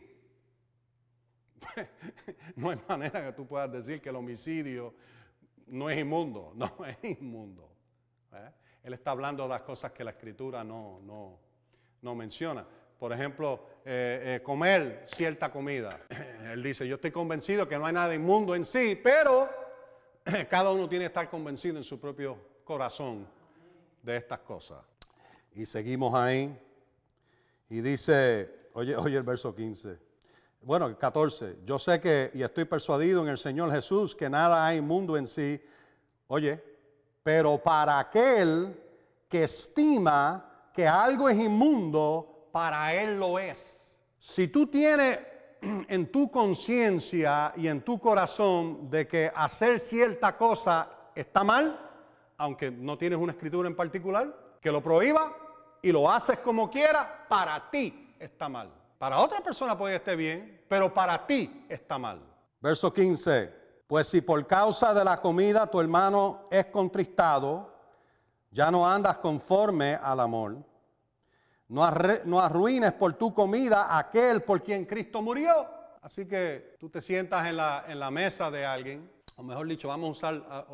no 2.57 2.71
hay 2.71 2.79
manera 2.89 3.25
que 3.27 3.33
tú 3.33 3.47
puedas 3.47 3.73
decir 3.73 4.01
que 4.01 4.11
el 4.11 4.17
homicidio 4.17 4.95
no 5.67 5.91
es 5.91 5.99
inmundo, 5.99 6.53
no 6.57 6.85
es 6.87 6.97
inmundo. 7.03 7.71
¿eh? 8.33 8.51
Él 8.85 8.93
está 8.93 9.13
hablando 9.13 9.45
de 9.45 9.49
las 9.49 9.63
cosas 9.63 9.93
que 9.93 10.05
la 10.05 10.11
escritura 10.11 10.63
no, 10.63 11.01
no, 11.03 11.39
no 12.03 12.15
menciona. 12.15 12.65
Por 12.99 13.13
ejemplo, 13.13 13.67
eh, 13.85 14.37
eh, 14.37 14.43
comer 14.43 15.05
cierta 15.07 15.51
comida. 15.51 16.03
Él 16.53 16.63
dice, 16.63 16.87
yo 16.87 16.97
estoy 16.97 17.11
convencido 17.11 17.67
que 17.67 17.79
no 17.79 17.87
hay 17.87 17.95
nada 17.95 18.15
inmundo 18.15 18.55
en 18.55 18.65
sí, 18.65 19.01
pero 19.03 19.49
cada 20.51 20.71
uno 20.71 20.87
tiene 20.87 21.05
que 21.05 21.09
estar 21.09 21.31
convencido 21.31 21.79
en 21.79 21.85
su 21.85 21.99
propio 21.99 22.37
corazón 22.63 23.27
de 24.03 24.19
estas 24.19 24.41
cosas. 24.41 24.85
Y 25.55 25.65
seguimos 25.65 26.15
ahí. 26.15 26.55
Y 27.71 27.81
dice, 27.81 28.69
oye, 28.75 28.95
oye 28.99 29.17
el 29.17 29.23
verso 29.23 29.55
15. 29.55 29.99
Bueno, 30.61 30.95
14. 30.99 31.59
Yo 31.65 31.79
sé 31.79 32.01
que, 32.03 32.31
y 32.35 32.43
estoy 32.43 32.67
persuadido 32.67 33.23
en 33.23 33.29
el 33.29 33.39
Señor 33.39 33.71
Jesús, 33.73 34.15
que 34.15 34.29
nada 34.29 34.67
hay 34.67 34.79
inmundo 34.79 35.17
en 35.17 35.27
sí. 35.27 35.59
Oye, 36.27 36.74
pero 37.25 37.59
para 37.59 37.99
aquel 37.99 38.79
que 39.29 39.45
estima 39.45 40.69
que 40.73 40.87
algo 40.87 41.29
es 41.29 41.39
inmundo, 41.39 42.49
para 42.53 42.95
él 42.95 43.19
lo 43.19 43.39
es. 43.39 43.99
Si 44.19 44.49
tú 44.49 44.67
tienes 44.67 45.19
en 45.89 46.13
tu 46.13 46.31
conciencia 46.31 47.53
y 47.57 47.67
en 47.67 47.81
tu 47.83 47.99
corazón 47.99 48.91
de 48.91 49.09
que 49.09 49.33
hacer 49.35 49.81
cierta 49.81 50.37
cosa 50.37 50.89
está 51.15 51.43
mal, 51.43 51.81
aunque 52.37 52.71
no 52.71 52.99
tienes 52.99 53.19
una 53.19 53.33
escritura 53.33 53.69
en 53.69 53.75
particular, 53.75 54.59
que 54.61 54.71
lo 54.71 54.83
prohíba 54.83 55.35
y 55.81 55.91
lo 55.93 56.11
haces 56.11 56.39
como 56.39 56.71
quiera, 56.71 57.27
para 57.29 57.71
ti 57.71 58.15
está 58.19 58.49
mal. 58.49 58.71
Para 58.99 59.19
otra 59.19 59.43
persona 59.43 59.79
puede 59.79 59.97
esté 59.97 60.15
bien, 60.15 60.65
pero 60.69 60.93
para 60.93 61.27
ti 61.27 61.65
está 61.69 61.99
mal. 61.99 62.21
Verso 62.61 62.93
15. 62.93 63.64
Pues 63.87 64.09
si 64.09 64.23
por 64.23 64.47
causa 64.47 64.95
de 64.95 65.05
la 65.05 65.21
comida 65.21 65.67
tu 65.67 65.81
hermano 65.81 66.49
es 66.51 66.67
contristado, 66.67 67.73
ya 68.51 68.71
no 68.71 68.89
andas 68.89 69.19
conforme 69.19 69.95
al 69.95 70.21
amor. 70.21 70.57
No, 71.69 71.91
no 72.25 72.41
arruines 72.41 72.93
por 72.93 73.15
tu 73.15 73.35
comida 73.35 73.99
aquel 73.99 74.43
por 74.43 74.63
quien 74.63 74.87
Cristo 74.87 75.21
murió. 75.21 75.67
Así 76.01 76.27
que 76.27 76.77
tú 76.79 76.89
te 76.89 77.01
sientas 77.01 77.47
en 77.47 77.57
la, 77.57 77.85
en 77.89 77.99
la 77.99 78.11
mesa 78.11 78.51
de 78.51 78.65
alguien, 78.65 79.11
o 79.37 79.43
mejor 79.43 79.67
dicho, 79.67 79.89
vamos 79.89 80.23
a 80.23 80.31
usar 80.31 80.69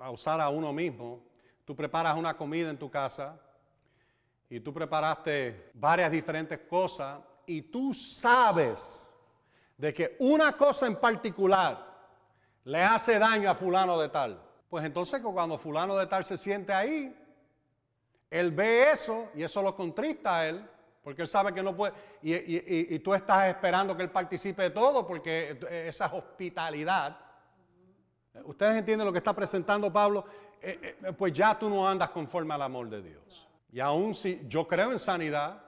a 0.00 0.10
usar 0.10 0.40
a 0.40 0.48
uno 0.48 0.72
mismo. 0.72 1.22
Tú 1.64 1.76
preparas 1.76 2.16
una 2.16 2.36
comida 2.36 2.70
en 2.70 2.78
tu 2.78 2.90
casa 2.90 3.38
y 4.48 4.60
tú 4.60 4.72
preparaste 4.72 5.70
varias 5.74 6.10
diferentes 6.10 6.58
cosas 6.60 7.20
y 7.46 7.62
tú 7.62 7.92
sabes 7.94 9.14
de 9.76 9.94
que 9.94 10.16
una 10.18 10.56
cosa 10.56 10.86
en 10.86 10.96
particular 10.96 11.89
le 12.70 12.84
hace 12.84 13.18
daño 13.18 13.50
a 13.50 13.54
fulano 13.54 14.00
de 14.00 14.08
tal. 14.08 14.40
Pues 14.68 14.84
entonces 14.84 15.20
cuando 15.20 15.58
fulano 15.58 15.96
de 15.96 16.06
tal 16.06 16.22
se 16.22 16.36
siente 16.36 16.72
ahí, 16.72 17.12
él 18.30 18.52
ve 18.52 18.92
eso 18.92 19.28
y 19.34 19.42
eso 19.42 19.60
lo 19.60 19.74
contrista 19.74 20.38
a 20.38 20.48
él, 20.48 20.64
porque 21.02 21.22
él 21.22 21.28
sabe 21.28 21.52
que 21.52 21.64
no 21.64 21.74
puede, 21.74 21.94
y, 22.22 22.96
tú 23.00 23.12
estás 23.12 23.48
esperando 23.48 23.96
que 23.96 24.04
él 24.04 24.10
participe 24.10 24.62
de 24.62 24.70
todo, 24.70 25.04
porque 25.04 25.58
esa 25.88 26.06
hospitalidad. 26.14 27.18
¿Ustedes 28.44 28.76
entienden 28.76 29.04
lo 29.04 29.12
que 29.12 29.18
está 29.18 29.34
presentando 29.34 29.92
Pablo? 29.92 30.24
Eh, 30.62 30.96
eh, 31.02 31.12
pues 31.12 31.32
ya 31.32 31.58
tú 31.58 31.68
no 31.68 31.88
andas 31.88 32.10
conforme 32.10 32.54
al 32.54 32.62
amor 32.62 32.88
de 32.88 33.02
Dios. 33.02 33.48
Y 33.72 33.80
aún 33.80 34.14
si 34.14 34.42
yo 34.46 34.68
creo 34.68 34.92
en 34.92 35.00
sanidad 35.00 35.60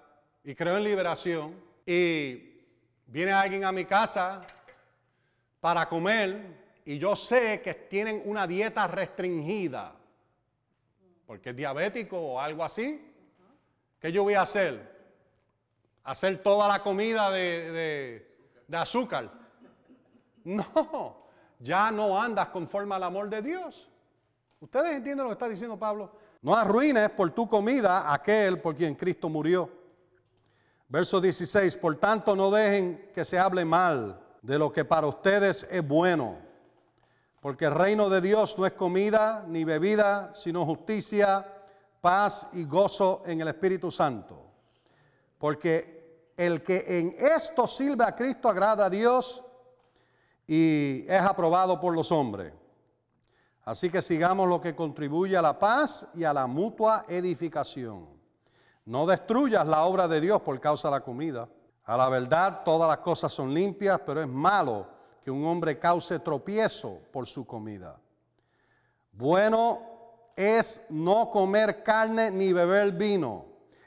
y 0.45 0.55
creo 0.55 0.77
en 0.77 0.85
liberación, 0.85 1.61
y 1.85 2.62
viene 3.07 3.33
alguien 3.33 3.65
a 3.65 3.73
mi 3.73 3.85
casa 3.87 4.43
para 5.61 5.88
comer, 5.88 6.62
y 6.85 6.99
yo 6.99 7.14
sé 7.14 7.61
que 7.62 7.75
tienen 7.75 8.23
una 8.25 8.47
dieta 8.47 8.87
restringida, 8.87 9.95
porque 11.27 11.51
es 11.51 11.57
diabético 11.57 12.18
o 12.18 12.40
algo 12.40 12.64
así, 12.64 13.14
¿qué 14.01 14.11
yo 14.11 14.25
voy 14.25 14.35
a 14.35 14.42
hacer? 14.42 14.90
¿Hacer 16.05 16.42
toda 16.42 16.66
la 16.66 16.83
comida 16.83 17.31
de, 17.31 18.27
azúcar? 18.73 19.31
No, 20.45 21.29
ya 21.61 21.92
no 21.92 22.21
andas 22.21 22.49
conforme 22.49 22.97
al 22.97 23.05
amor 23.05 23.29
de 23.29 23.42
Dios. 23.42 23.88
¿Ustedes 24.59 24.97
entienden 24.97 25.25
lo 25.25 25.31
que 25.31 25.35
está 25.35 25.49
diciendo 25.49 25.79
Pablo? 25.79 26.11
No 26.42 26.57
arruines 26.57 27.11
por 27.11 27.31
tu 27.31 27.49
comida 27.49 28.12
aquel 28.12 28.61
por 28.61 28.75
quien 28.75 28.97
Cristo 28.97 29.29
murió. 29.29 29.71
Verso 30.88 31.21
16, 31.21 31.77
por 31.77 31.97
tanto 31.97 32.35
no 32.35 32.51
dejen 32.51 33.12
que 33.14 33.25
se 33.25 33.38
hable 33.38 33.64
mal 33.64 34.21
de 34.42 34.59
lo 34.59 34.73
que 34.73 34.85
para 34.85 35.07
ustedes 35.07 35.66
es 35.71 35.87
bueno 35.87 36.52
porque 37.42 37.64
el 37.64 37.74
reino 37.74 38.09
de 38.09 38.20
Dios 38.20 38.57
no 38.57 38.64
es 38.64 38.72
comida 38.74 39.44
ni 39.48 39.64
bebida, 39.64 40.33
sino 40.33 40.64
justicia, 40.64 41.44
paz 42.00 42.46
y 42.52 42.64
gozo 42.64 43.24
en 43.26 43.40
el 43.40 43.48
Espíritu 43.48 43.90
Santo. 43.90 44.46
Porque 45.38 46.31
el 46.37 46.62
que 46.62 46.85
en 46.87 47.16
esto 47.18 47.66
sirve 47.66 48.05
a 48.05 48.14
Cristo 48.14 48.48
agrada 48.48 48.87
a 48.87 48.90
Dios 48.90 49.42
y 50.46 51.05
es 51.09 51.20
aprobado 51.20 51.81
por 51.81 51.92
los 51.94 52.12
hombres. 52.12 52.52
Así 53.64 53.90
que 53.90 54.02
sigamos 54.02 54.48
lo 54.48 54.61
que 54.61 54.76
contribuye 54.76 55.37
a 55.37 55.42
la 55.42 55.59
paz 55.59 56.07
y 56.14 56.22
a 56.22 56.33
la 56.33 56.46
mutua 56.46 57.07
edificación. 57.09 58.07
No 58.85 59.05
destruyas 59.05 59.66
la 59.66 59.83
obra 59.83 60.07
de 60.07 60.20
Dios 60.20 60.40
por 60.42 60.61
causa 60.61 60.87
de 60.87 60.92
la 60.92 61.00
comida. 61.00 61.48
A 61.87 61.96
la 61.96 62.09
verdad 62.09 62.62
todas 62.64 62.88
las 62.88 62.98
cosas 62.98 63.33
son 63.33 63.52
limpias, 63.52 64.00
pero 64.07 64.20
es 64.20 64.28
malo 64.28 64.91
que 65.24 65.30
un 65.30 65.44
hombre 65.44 65.78
cause 65.78 66.18
tropiezo 66.18 67.00
por 67.12 67.26
su 67.26 67.46
comida. 67.46 67.98
Bueno 69.12 69.92
es 70.37 70.85
no 70.88 71.30
comer 71.30 71.82
carne 71.82 72.30
ni 72.30 72.52
beber 72.52 72.92
vino, 72.92 73.46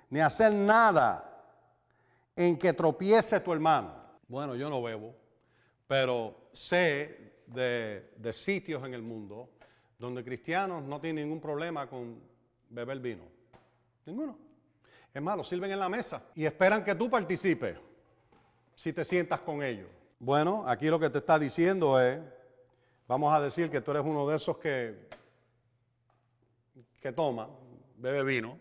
ni 0.10 0.20
hacer 0.20 0.54
nada 0.54 1.32
en 2.36 2.58
que 2.58 2.74
tropiece 2.74 3.40
tu 3.40 3.52
hermano. 3.52 3.94
Bueno, 4.28 4.56
yo 4.56 4.70
no 4.70 4.82
bebo, 4.82 5.16
pero 5.88 6.50
sé 6.54 7.34
de, 7.48 8.34
sitios 8.34 8.84
en 8.84 8.94
el 8.94 9.02
mundo 9.02 9.50
donde 9.98 10.24
cristianos 10.24 10.84
no 10.84 11.00
tienen 11.00 11.26
ningún 11.26 11.42
problema 11.42 11.88
con 11.88 12.20
beber 12.70 13.00
vino. 13.00 13.24
Ninguno. 14.06 14.38
Es 15.14 15.22
malo, 15.22 15.44
sirven 15.44 15.72
en 15.72 15.80
la 15.80 15.90
mesa 15.90 16.22
y 16.36 16.46
esperan 16.46 16.84
que 16.84 16.94
tú 16.94 17.10
participes 17.10 17.78
si 18.76 18.92
te 18.92 19.04
sientas 19.04 19.40
con 19.40 19.64
ellos. 19.64 19.88
Bueno, 20.20 20.64
aquí 20.68 20.88
lo 20.88 21.00
que 21.00 21.10
te 21.10 21.18
está 21.18 21.38
diciendo 21.38 22.00
es, 22.00 22.20
vamos 23.08 23.34
a 23.34 23.42
decir 23.42 23.70
que 23.70 23.82
tú 23.82 23.92
eres 23.92 24.04
uno 24.06 24.28
de 24.28 24.36
esos 24.38 24.58
que, 24.58 25.08
que 27.02 27.12
toma, 27.12 27.50
bebe 27.98 28.24
vino, 28.24 28.58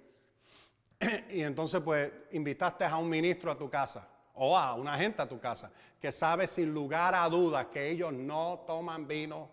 y 1.30 1.42
entonces 1.42 1.80
pues 1.80 2.12
invitaste 2.32 2.84
a 2.84 2.96
un 2.96 3.08
ministro 3.08 3.52
a 3.52 3.58
tu 3.58 3.70
casa 3.70 4.08
o 4.34 4.58
a 4.58 4.74
una 4.74 4.98
gente 4.98 5.22
a 5.22 5.28
tu 5.28 5.38
casa 5.38 5.70
que 6.00 6.10
sabe 6.10 6.46
sin 6.46 6.74
lugar 6.74 7.14
a 7.14 7.28
dudas 7.28 7.66
que 7.66 7.90
ellos 7.90 8.12
no 8.12 8.64
toman 8.66 9.06
vino 9.06 9.48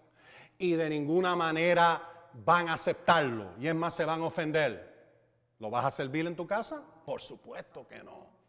y 0.57 0.73
de 0.73 0.89
ninguna 0.89 1.35
manera 1.35 2.01
van 2.33 2.69
a 2.69 2.73
aceptarlo 2.73 3.51
y 3.59 3.67
es 3.67 3.75
más 3.75 3.93
se 3.93 4.05
van 4.05 4.21
a 4.21 4.25
ofender. 4.25 4.91
¿Lo 5.59 5.69
vas 5.69 5.85
a 5.85 5.91
servir 5.91 6.25
en 6.25 6.35
tu 6.35 6.47
casa? 6.47 6.83
Por 7.05 7.21
supuesto 7.21 7.87
que 7.87 8.03
no. 8.03 8.40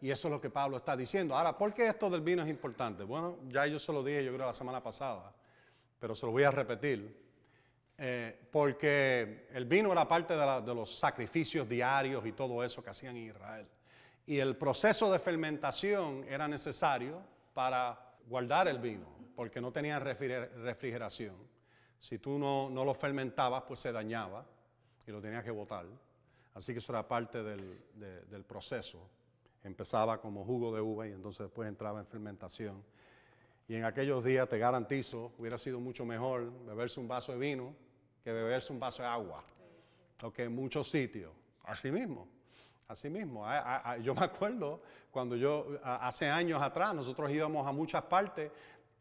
Y 0.00 0.10
eso 0.10 0.28
es 0.28 0.32
lo 0.32 0.40
que 0.40 0.48
Pablo 0.48 0.78
está 0.78 0.96
diciendo. 0.96 1.36
Ahora, 1.36 1.56
¿por 1.56 1.74
qué 1.74 1.88
esto 1.88 2.08
del 2.08 2.22
vino 2.22 2.42
es 2.42 2.48
importante? 2.48 3.04
Bueno, 3.04 3.36
ya 3.48 3.66
yo 3.66 3.78
se 3.78 3.92
lo 3.92 4.02
dije, 4.02 4.24
yo 4.24 4.32
creo, 4.32 4.46
la 4.46 4.52
semana 4.52 4.82
pasada, 4.82 5.32
pero 5.98 6.14
se 6.14 6.24
lo 6.24 6.32
voy 6.32 6.44
a 6.44 6.50
repetir. 6.50 7.28
Eh, 8.00 8.48
porque 8.50 9.48
el 9.52 9.66
vino 9.66 9.92
era 9.92 10.06
parte 10.06 10.34
de, 10.34 10.74
los 10.74 10.96
sacrificios 10.96 11.68
diarios 11.68 12.24
y 12.24 12.32
todo 12.32 12.64
eso 12.64 12.82
que 12.82 12.90
hacían 12.90 13.16
en 13.16 13.28
Israel. 13.28 13.66
Y 14.24 14.38
el 14.38 14.56
proceso 14.56 15.10
de 15.12 15.18
fermentación 15.18 16.24
era 16.28 16.48
necesario 16.48 17.20
para 17.52 17.98
guardar 18.26 18.68
el 18.68 18.78
vino, 18.78 19.06
porque 19.34 19.60
no 19.60 19.72
tenía 19.72 19.98
refrigeración. 19.98 21.34
Si 21.98 22.18
tú 22.18 22.38
no, 22.38 22.70
no 22.70 22.84
lo 22.84 22.94
fermentabas, 22.94 23.64
pues 23.66 23.80
se 23.80 23.90
dañaba 23.90 24.46
y 25.06 25.10
lo 25.10 25.20
tenías 25.20 25.44
que 25.44 25.50
botar. 25.50 25.84
Así 26.54 26.72
que 26.72 26.78
eso 26.78 26.92
era 26.92 27.06
parte 27.06 27.42
del, 27.42 27.78
del 28.30 28.44
proceso. 28.44 29.17
Empezaba 29.68 30.18
como 30.18 30.46
jugo 30.46 30.74
de 30.74 30.80
uva 30.80 31.06
y 31.06 31.12
entonces 31.12 31.40
después 31.40 31.68
entraba 31.68 32.00
en 32.00 32.06
fermentación. 32.06 32.82
Y 33.68 33.74
en 33.74 33.84
aquellos 33.84 34.24
días 34.24 34.48
te 34.48 34.56
garantizo, 34.56 35.32
hubiera 35.36 35.58
sido 35.58 35.78
mucho 35.78 36.06
mejor 36.06 36.50
beberse 36.64 36.98
un 36.98 37.06
vaso 37.06 37.32
de 37.32 37.38
vino 37.38 37.74
que 38.24 38.32
beberse 38.32 38.72
un 38.72 38.80
vaso 38.80 39.02
de 39.02 39.08
agua. 39.08 39.44
Porque 40.18 40.44
en 40.44 40.54
muchos 40.54 40.90
sitios, 40.90 41.30
así 41.64 41.90
mismo, 41.90 42.26
así 42.88 43.10
mismo. 43.10 43.44
Yo 44.02 44.14
me 44.14 44.24
acuerdo 44.24 44.80
cuando 45.10 45.36
yo, 45.36 45.78
hace 45.84 46.30
años 46.30 46.62
atrás, 46.62 46.94
nosotros 46.94 47.30
íbamos 47.30 47.66
a 47.66 47.72
muchas 47.72 48.02
partes 48.04 48.50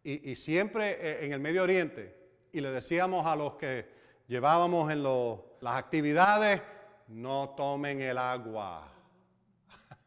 y, 0.03 0.35
siempre 0.35 0.97
eh, 0.99 1.25
en 1.25 1.31
el 1.31 1.39
Medio 1.39 1.63
Oriente 1.63 2.13
y 2.51 2.59
le 2.59 2.71
decíamos 2.71 3.25
a 3.25 3.37
los 3.37 3.55
que 3.55 3.87
llevábamos 4.27 4.91
en 4.91 5.01
las 5.01 5.75
actividades, 5.75 6.61
no 7.07 7.53
tomen 7.55 8.01
el 8.01 8.17
agua 8.17 8.96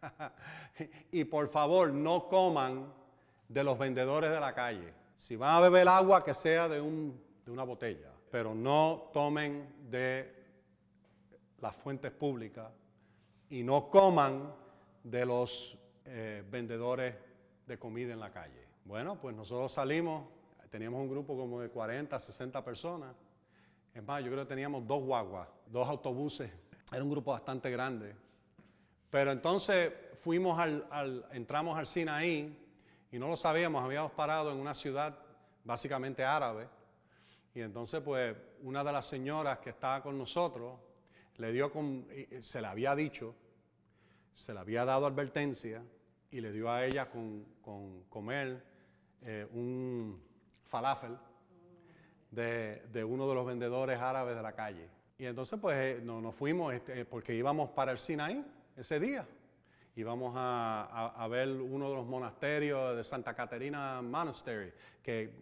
y 1.12 1.24
por 1.24 1.48
favor, 1.48 1.92
no 1.92 2.28
coman 2.28 2.92
de 3.48 3.64
los 3.64 3.78
vendedores 3.78 4.30
de 4.30 4.40
la 4.40 4.55
calle. 4.55 4.94
Si 5.16 5.36
van 5.36 5.57
a 5.57 5.61
beber 5.61 5.88
agua, 5.88 6.24
que 6.24 6.34
sea 6.34 6.68
de, 6.68 6.80
una 6.80 7.64
botella, 7.64 8.12
pero 8.30 8.55
no 8.55 9.11
tomen 9.12 9.68
de 9.90 10.34
las 11.61 11.76
fuentes 11.76 12.11
públicas 12.12 12.72
y 13.51 13.62
no 13.62 13.90
coman 13.90 14.55
de 15.03 15.26
los 15.26 15.76
eh, 16.05 16.44
vendedores 16.51 17.14
de 17.66 17.78
comida 17.78 18.12
en 18.12 18.20
la 18.20 18.30
calle. 18.30 18.66
Bueno, 18.84 19.20
pues 19.20 19.36
nosotros 19.36 19.72
salimos, 19.72 20.24
teníamos 20.70 21.01
un 21.01 21.11
grupo 21.11 21.36
como 21.36 21.61
de 21.61 21.68
40, 21.68 22.18
60 22.18 22.64
personas. 22.64 23.14
Es 23.92 24.03
más, 24.05 24.22
yo 24.22 24.30
creo 24.30 24.44
que 24.44 24.48
teníamos 24.48 24.86
dos 24.86 25.03
guaguas, 25.03 25.48
dos 25.66 25.88
autobuses. 25.88 26.51
Era 26.92 27.03
un 27.03 27.11
grupo 27.11 27.32
bastante 27.32 27.70
grande. 27.70 28.14
Pero 29.11 29.32
entonces 29.32 29.92
fuimos 30.20 30.58
al, 30.58 31.26
entramos 31.32 31.76
al 31.76 31.86
Sinaí 31.86 32.56
y 33.11 33.18
no 33.18 33.28
lo 33.28 33.36
sabíamos, 33.36 33.82
habíamos 33.84 34.12
parado 34.12 34.52
en 34.52 34.58
una 34.58 34.74
ciudad 34.74 35.18
básicamente 35.64 36.24
árabe. 36.24 36.68
Y 37.54 37.61
entonces, 37.61 38.00
pues, 38.00 38.36
una 38.62 38.84
de 38.84 38.92
las 38.92 39.06
señoras 39.06 39.58
que 39.58 39.70
estaba 39.70 40.02
con 40.02 40.16
nosotros 40.16 40.78
le 41.38 41.52
dio, 41.52 41.72
con, 41.72 42.06
se 42.38 42.61
le 42.61 42.66
había 42.68 42.94
dicho, 42.94 43.34
se 44.32 44.54
le 44.54 44.61
había 44.61 44.84
dado 44.84 45.06
advertencia 45.06 45.82
y 46.30 46.40
le 46.40 46.52
dio 46.52 46.70
a 46.70 46.84
ella 46.84 47.11
con, 47.11 47.44
con 47.61 48.04
comer 48.04 48.62
eh, 49.22 49.46
un 49.52 50.22
falafel 50.66 51.16
de, 52.30 52.84
de, 52.92 53.02
uno 53.02 53.28
de 53.28 53.34
los 53.34 53.44
vendedores 53.44 53.98
árabes 53.98 54.36
de 54.36 54.42
la 54.42 54.52
calle. 54.52 54.88
Y 55.18 55.26
entonces 55.26 55.58
pues 55.61 55.76
eh, 55.76 56.00
no, 56.02 56.20
nos 56.20 56.34
fuimos 56.36 56.72
este, 56.72 57.04
porque 57.04 57.34
íbamos 57.34 57.70
para 57.70 57.90
el 57.90 57.98
Sinaí 57.98 58.44
ese 58.77 59.01
día. 59.01 59.27
Íbamos 59.97 60.35
a, 60.37 61.12
a, 61.16 61.29
ver 61.29 61.49
uno 61.49 61.91
de 61.91 61.97
los 61.97 62.07
monasterios 62.07 62.97
de 62.97 63.05
Santa 63.05 63.35
Caterina 63.35 64.01
Monastery, 64.01 64.73
que 65.03 65.35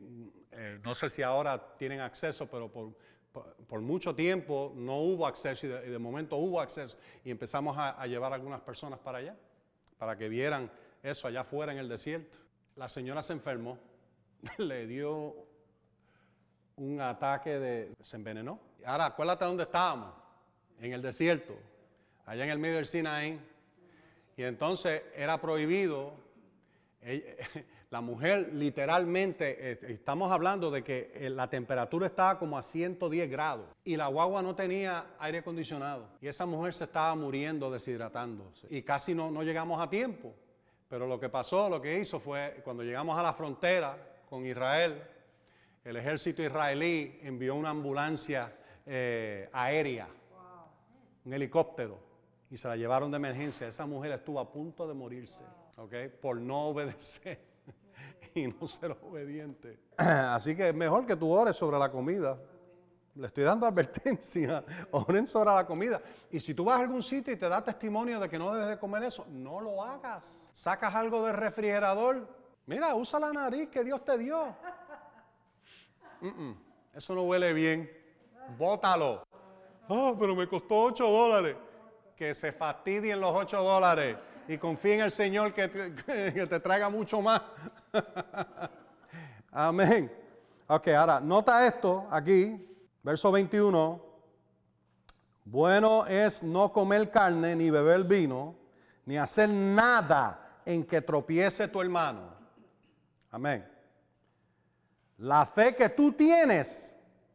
eh, 0.52 0.80
no 0.82 0.94
sé 0.94 1.08
si 1.08 1.22
ahora 1.22 1.76
tienen 1.76 2.00
acceso, 2.00 2.46
pero 2.46 2.68
por, 2.70 3.80
mucho 3.80 4.14
tiempo 4.14 4.72
no 4.74 4.98
hubo 4.98 5.26
acceso 5.26 5.66
y 5.66 5.70
de, 5.70 5.86
y 5.86 5.90
de, 5.90 5.98
momento 5.98 6.36
hubo 6.36 6.60
acceso. 6.60 6.98
Y 7.24 7.30
empezamos 7.30 7.76
a, 7.76 7.90
a 8.00 8.06
llevar 8.06 8.32
algunas 8.32 8.60
personas 8.62 8.98
para 8.98 9.18
allá, 9.18 9.36
para 9.98 10.16
que 10.16 10.28
vieran 10.28 10.70
eso 11.02 11.28
allá 11.28 11.42
afuera 11.42 11.72
en 11.72 11.78
el 11.78 11.88
desierto. 11.88 12.38
La 12.76 12.88
señora 12.88 13.22
se 13.22 13.34
enfermó, 13.34 13.78
le 14.58 14.86
dio 14.86 15.34
un 16.78 17.00
ataque 17.00 17.58
de... 17.58 17.94
se 18.00 18.16
envenenó. 18.16 18.58
Ahora, 18.84 19.06
acuérdate 19.06 19.44
dónde 19.44 19.64
estábamos, 19.64 20.14
en 20.80 20.92
el 20.92 21.02
desierto, 21.02 21.54
allá 22.28 22.44
en 22.44 22.50
el 22.50 22.58
medio 22.58 22.76
del 22.76 22.86
Sinaí. 22.86 23.40
Y 24.36 24.42
entonces 24.42 25.02
era 25.16 25.40
prohibido, 25.40 26.12
la 27.90 28.00
mujer 28.00 28.50
literalmente, 28.52 29.72
eh, 29.72 29.78
estamos 29.88 30.30
hablando 30.30 30.70
de 30.70 30.84
que 30.84 31.10
eh, 31.14 31.30
la 31.30 31.48
temperatura 31.48 32.06
estaba 32.06 32.38
como 32.38 32.58
a 32.58 32.62
110 32.62 33.30
grados 33.30 33.66
y 33.82 33.96
la 33.96 34.08
guagua 34.08 34.42
no 34.42 34.54
tenía 34.54 35.06
aire 35.18 35.38
acondicionado. 35.38 36.06
Y 36.20 36.28
esa 36.28 36.44
mujer 36.44 36.74
se 36.74 36.84
estaba 36.84 37.14
muriendo, 37.14 37.70
deshidratándose. 37.70 38.66
Y 38.70 38.82
casi 38.82 39.14
no, 39.14 39.30
no 39.30 39.42
llegamos 39.42 39.80
a 39.80 39.88
tiempo. 39.88 40.34
Pero 40.88 41.06
lo 41.06 41.18
que 41.18 41.28
pasó, 41.28 41.68
lo 41.68 41.80
que 41.80 41.98
hizo 41.98 42.20
fue, 42.20 42.60
cuando 42.62 42.82
llegamos 42.82 43.18
a 43.18 43.22
la 43.22 43.32
frontera 43.32 43.96
con 44.28 44.46
Israel, 44.46 45.02
el 45.84 45.96
ejército 45.96 46.42
israelí 46.42 47.18
envió 47.22 47.54
una 47.54 47.70
ambulancia 47.70 48.52
eh, 48.86 49.48
aérea, 49.52 50.08
un 51.24 51.32
helicóptero, 51.32 52.07
y 52.50 52.56
se 52.56 52.68
la 52.68 52.76
llevaron 52.76 53.10
de 53.10 53.16
emergencia. 53.16 53.68
Esa 53.68 53.86
mujer 53.86 54.12
estuvo 54.12 54.40
a 54.40 54.50
punto 54.50 54.86
de 54.86 54.94
morirse. 54.94 55.44
¿okay? 55.78 56.08
por 56.08 56.36
no 56.40 56.68
obedecer 56.68 57.38
y 58.34 58.46
no 58.46 58.66
ser 58.66 58.96
obediente. 59.02 59.78
Así 59.96 60.54
que 60.54 60.68
es 60.68 60.74
mejor 60.74 61.06
que 61.06 61.16
tú 61.16 61.30
ores 61.30 61.56
sobre 61.56 61.78
la 61.78 61.90
comida. 61.90 62.38
Le 63.14 63.26
estoy 63.26 63.42
dando 63.42 63.66
advertencia, 63.66 64.64
oren 64.92 65.26
sobre 65.26 65.50
la 65.50 65.66
comida. 65.66 66.00
Y 66.30 66.38
si 66.38 66.54
tú 66.54 66.64
vas 66.64 66.78
a 66.78 66.82
algún 66.82 67.02
sitio 67.02 67.32
y 67.32 67.36
te 67.36 67.48
da 67.48 67.62
testimonio 67.64 68.20
de 68.20 68.28
que 68.28 68.38
no 68.38 68.52
debes 68.52 68.68
de 68.68 68.78
comer 68.78 69.04
eso, 69.04 69.26
no 69.28 69.60
lo 69.60 69.82
hagas. 69.82 70.50
Sacas 70.52 70.94
algo 70.94 71.24
del 71.26 71.34
refrigerador, 71.34 72.28
mira, 72.66 72.94
usa 72.94 73.18
la 73.18 73.32
nariz 73.32 73.68
que 73.70 73.82
Dios 73.82 74.04
te 74.04 74.18
dio. 74.18 74.54
Mm 76.20 76.26
-mm, 76.30 76.56
eso 76.94 77.14
no 77.14 77.22
huele 77.22 77.52
bien. 77.52 77.88
Bótalo. 78.58 79.24
Ah, 79.88 80.12
pero 80.18 80.34
me 80.34 80.48
costó 80.48 80.82
8 80.82 81.08
dólares. 81.08 81.56
Que 82.18 82.34
se 82.34 82.50
fastidien 82.50 83.20
los 83.20 83.30
8 83.32 83.62
dólares 83.62 84.16
y 84.48 84.58
confíe 84.58 84.96
en 84.96 85.00
el 85.02 85.10
Señor 85.12 85.54
que 85.54 85.70
que 86.04 86.46
te 86.48 86.58
traiga 86.58 86.88
mucho 86.88 87.22
más. 87.22 87.40
Amén. 89.52 90.12
Ok, 90.66 90.88
ahora, 90.88 91.20
nota 91.20 91.64
esto 91.64 92.08
aquí, 92.10 92.68
verso 93.04 93.30
21. 93.30 94.04
Bueno 95.44 96.06
es 96.06 96.42
no 96.42 96.72
comer 96.72 97.08
carne, 97.08 97.54
ni 97.54 97.70
beber 97.70 98.02
vino, 98.02 98.56
ni 99.06 99.16
hacer 99.16 99.48
nada 99.48 100.60
en 100.66 100.84
que 100.84 101.00
tropiece 101.00 101.68
tu 101.68 101.80
hermano. 101.80 102.34
Amén. 103.30 103.64
La 105.18 105.46
fe 105.46 105.76
que 105.76 105.88
tú 105.88 106.10
tienes, 106.12 106.92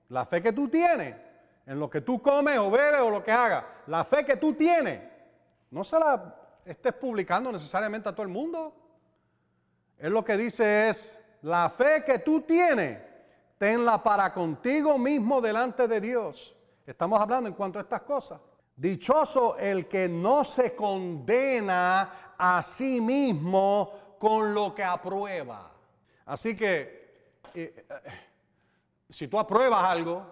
la 0.09 0.25
fe 0.25 0.41
que 0.41 0.51
tú 0.51 0.67
tienes 0.67 1.22
en 1.65 1.79
lo 1.79 1.89
que 1.89 2.01
tú 2.01 2.21
comes 2.21 2.57
o 2.59 2.69
bebes 2.69 3.01
o 3.01 3.09
lo 3.09 3.23
que 3.23 3.31
hagas, 3.31 3.63
la 3.87 4.03
fe 4.03 4.25
que 4.25 4.37
tú 4.37 4.53
tienes, 4.53 5.01
no 5.71 5.83
se 5.83 5.99
la 5.99 6.35
estés 6.65 6.93
publicando 6.93 7.51
necesariamente 7.51 8.09
a 8.09 8.11
todo 8.13 8.23
el 8.23 8.31
mundo. 8.31 8.73
Es 9.97 10.11
lo 10.11 10.23
que 10.23 10.37
dice 10.37 10.89
es, 10.89 11.17
la 11.41 11.69
fe 11.69 12.03
que 12.05 12.19
tú 12.19 12.41
tienes, 12.41 12.99
tenla 13.57 14.01
para 14.03 14.33
contigo 14.33 14.97
mismo 14.97 15.39
delante 15.41 15.87
de 15.87 16.01
Dios. 16.01 16.55
Estamos 16.85 17.19
hablando 17.19 17.47
en 17.47 17.55
cuanto 17.55 17.79
a 17.79 17.83
estas 17.83 18.01
cosas. 18.01 18.41
Dichoso 18.75 19.57
el 19.57 19.87
que 19.87 20.09
no 20.09 20.43
se 20.43 20.75
condena 20.75 22.33
a 22.37 22.61
sí 22.61 22.99
mismo 22.99 24.17
con 24.19 24.53
lo 24.53 24.73
que 24.73 24.83
aprueba. 24.83 25.71
Así 26.25 26.55
que, 26.55 27.39
eh, 27.53 27.85
eh, 27.89 27.95
si 29.09 29.27
tú 29.27 29.37
apruebas 29.37 29.83
algo 29.83 30.25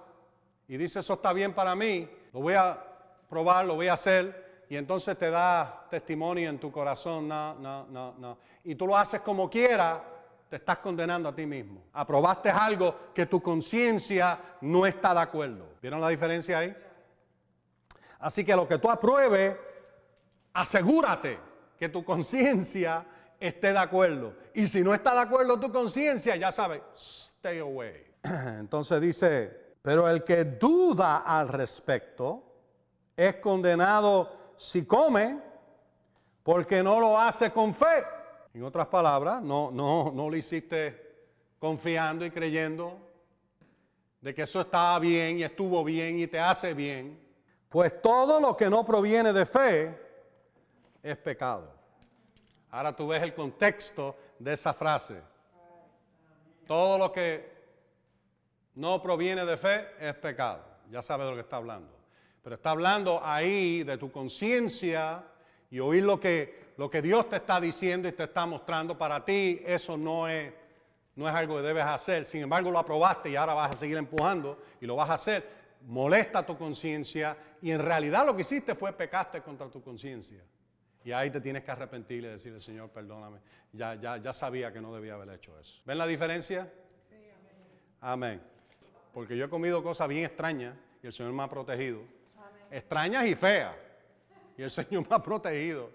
y 0.72 0.78
dices 0.78 1.04
eso 1.04 1.16
está 1.16 1.34
bien 1.34 1.54
para 1.54 1.76
mí, 1.76 2.10
lo 2.32 2.40
voy 2.40 2.54
a 2.54 2.82
probar, 3.28 3.66
lo 3.66 3.76
voy 3.76 3.90
a 3.90 3.94
hacer, 3.94 4.64
y 4.70 4.78
entonces 4.78 5.18
te 5.18 5.30
da 5.30 5.86
testimonio 5.90 6.50
en 6.50 6.60
tu 6.60 6.72
corazón, 6.72 7.28
no, 7.28 7.56
no, 7.56 7.88
no, 7.88 8.16
no. 8.18 8.38
Y 8.64 8.76
tú 8.76 8.88
lo 8.88 8.96
haces 8.96 9.20
como 9.20 9.50
quieras, 9.50 10.00
te 10.50 10.56
estás 10.56 10.78
condenando 10.78 11.28
a 11.28 11.36
ti 11.36 11.46
mismo. 11.46 11.84
Aprobaste 11.92 12.50
algo 12.50 13.12
que 13.14 13.26
tu 13.26 13.42
conciencia 13.42 14.40
no 14.62 14.86
está 14.86 15.14
de 15.14 15.20
acuerdo. 15.20 15.66
¿Vieron 15.82 16.00
la 16.00 16.08
diferencia 16.08 16.60
ahí? 16.60 16.74
Así 18.20 18.46
que 18.46 18.56
lo 18.56 18.66
que 18.66 18.78
tú 18.78 18.90
apruebes, 18.90 19.58
asegúrate 20.54 21.38
que 21.78 21.90
tu 21.90 22.06
conciencia 22.06 23.06
esté 23.38 23.74
de 23.74 23.78
acuerdo. 23.78 24.36
Y 24.54 24.68
si 24.68 24.86
no 24.86 24.94
está 24.94 25.14
de 25.16 25.20
acuerdo 25.20 25.60
tu 25.60 25.70
conciencia, 25.70 26.38
ya 26.38 26.50
sabes, 26.50 26.82
stay 26.96 27.60
away. 27.60 28.06
Entonces 28.24 29.02
dice, 29.02 29.71
pero 29.82 30.08
el 30.08 30.24
que 30.24 30.46
duda 30.46 31.18
al 31.18 31.48
respecto 31.48 32.44
es 33.16 33.38
condenado 33.38 34.54
si 34.58 34.86
come, 34.86 35.40
porque 36.44 36.84
no 36.84 37.00
lo 37.00 37.20
hace 37.20 37.52
con 37.52 37.74
fe. 37.74 38.04
En 38.54 38.64
otras 38.64 38.88
palabras, 38.88 39.42
no, 39.42 39.72
no, 39.72 40.12
no 40.12 40.30
lo 40.30 40.36
hiciste 40.36 41.10
confiando 41.58 42.26
y 42.26 42.32
creyendo 42.32 42.98
de 44.20 44.34
que 44.34 44.44
eso 44.44 44.62
estaba 44.62 45.00
bien 45.00 45.40
y 45.40 45.44
estuvo 45.44 45.84
bien 45.84 46.20
y 46.20 46.28
te 46.28 46.40
hace 46.40 46.74
bien. 46.74 47.20
Pues 47.70 48.02
todo 48.02 48.40
lo 48.40 48.56
que 48.56 48.70
no 48.70 48.86
proviene 48.86 49.34
de 49.34 49.46
fe 49.46 49.98
es 51.02 51.18
pecado. 51.18 51.72
Ahora 52.70 52.96
tú 52.96 53.08
ves 53.08 53.22
el 53.22 53.34
contexto 53.34 54.16
de 54.38 54.54
esa 54.54 54.74
frase. 54.74 55.22
Todo 56.68 56.98
lo 56.98 57.12
que 57.12 57.61
no 58.76 59.02
proviene 59.02 59.46
de 59.46 59.58
fe 59.58 59.88
es 60.00 60.16
pecado. 60.16 60.64
Ya 60.90 61.02
sabes 61.02 61.26
de 61.26 61.32
lo 61.32 61.36
que 61.36 61.44
está 61.44 61.58
hablando. 61.58 62.02
Pero 62.44 62.56
está 62.56 62.72
hablando 62.72 63.22
ahí 63.24 63.84
de 63.84 63.98
tu 63.98 64.12
conciencia 64.12 65.24
y 65.70 65.80
oír 65.80 66.04
lo 66.04 66.20
que, 66.20 66.74
lo 66.78 66.90
que 66.90 67.02
Dios 67.02 67.30
te 67.30 67.38
está 67.38 67.62
diciendo 67.62 68.08
y 68.08 68.12
te 68.12 68.24
está 68.24 68.46
mostrando. 68.46 68.98
Para 68.98 69.24
ti 69.24 69.62
eso 69.66 69.96
no 69.98 70.28
es, 70.28 70.52
no 71.16 71.30
es 71.30 71.36
algo 71.36 71.58
que 71.58 71.62
debes 71.62 71.86
hacer. 71.86 72.26
Sin 72.26 72.42
embargo, 72.42 72.72
lo 72.72 72.80
aprobaste 72.80 73.30
y 73.30 73.36
ahora 73.36 73.54
vas 73.54 73.72
a 73.72 73.78
seguir 73.78 73.98
empujando 73.98 74.62
y 74.80 74.86
lo 74.86 74.96
vas 74.96 75.10
a 75.10 75.14
hacer. 75.14 75.62
Molesta 75.88 76.46
tu 76.46 76.58
conciencia 76.58 77.38
y 77.62 77.72
en 77.72 77.80
realidad 77.80 78.26
lo 78.26 78.36
que 78.36 78.42
hiciste 78.42 78.76
fue 78.76 78.94
pecaste 78.94 79.42
contra 79.42 79.70
tu 79.70 79.82
conciencia. 79.82 80.44
Y 81.04 81.12
ahí 81.12 81.32
te 81.32 81.42
tienes 81.42 81.64
que 81.64 81.72
arrepentir 81.72 82.24
y 82.24 82.28
decirle, 82.28 82.60
Señor, 82.60 82.90
perdóname. 82.90 83.40
Ya, 83.74 83.96
ya, 83.96 84.18
ya 84.18 84.34
sabía 84.34 84.72
que 84.72 84.82
no 84.82 84.94
debía 84.94 85.14
haber 85.14 85.30
hecho 85.30 85.58
eso. 85.60 85.82
¿Ven 85.86 85.98
la 85.98 86.06
diferencia? 86.06 86.72
Sí, 87.10 87.16
amén. 88.02 88.40
amén. 88.40 88.51
Porque 89.14 89.36
yo 89.36 89.46
he 89.46 89.50
comido 89.50 89.84
cosas 89.84 90.08
bien 90.08 90.26
extrañas 90.26 90.76
y 91.04 91.08
el 91.08 91.14
Señor 91.14 91.34
me 91.34 91.44
ha 91.44 91.50
protegido 91.50 92.02
extrañas 92.72 93.26
y 93.26 93.36
feas. 93.36 93.76
Y 94.58 94.64
el 94.64 94.72
Señor 94.72 95.08
me 95.08 95.16
ha 95.16 95.22
protegido. 95.22 95.92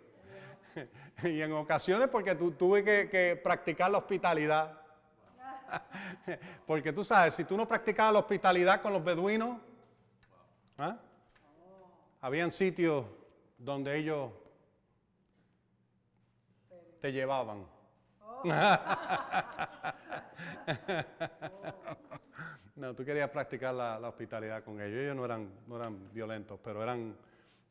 y 1.23 1.41
en 1.41 1.53
ocasiones 1.53 2.09
porque 2.09 2.35
tu, 2.35 2.53
tuve 2.53 2.85
que, 2.85 3.09
que, 3.09 3.41
practicar 3.43 3.91
la 3.91 3.99
hospitalidad. 3.99 4.79
porque 6.67 6.93
tú 6.93 7.03
sabes, 7.03 7.35
si 7.35 7.45
tú 7.45 7.57
no 7.57 7.67
practicabas 7.67 8.13
la 8.13 8.19
hospitalidad 8.21 8.83
con 8.83 8.93
los 8.93 9.03
beduinos, 9.03 9.59
¿ah? 10.79 10.97
habían 12.21 12.53
sitios 12.53 13.05
donde 13.59 13.97
ellos 13.97 14.31
te 17.01 17.11
llevaban. 17.11 17.67
No, 22.77 22.95
tú 22.95 23.05
querías 23.07 23.31
practicar 23.31 23.75
la, 23.75 24.07
hospitalidad 24.07 24.63
con 24.63 24.79
ellos. 24.81 25.01
Ellos 25.01 25.17
no 25.17 25.25
eran, 25.25 25.51
no 25.67 25.77
eran 25.77 26.13
violentos, 26.13 26.61
pero 26.63 26.83
eran, 26.83 27.17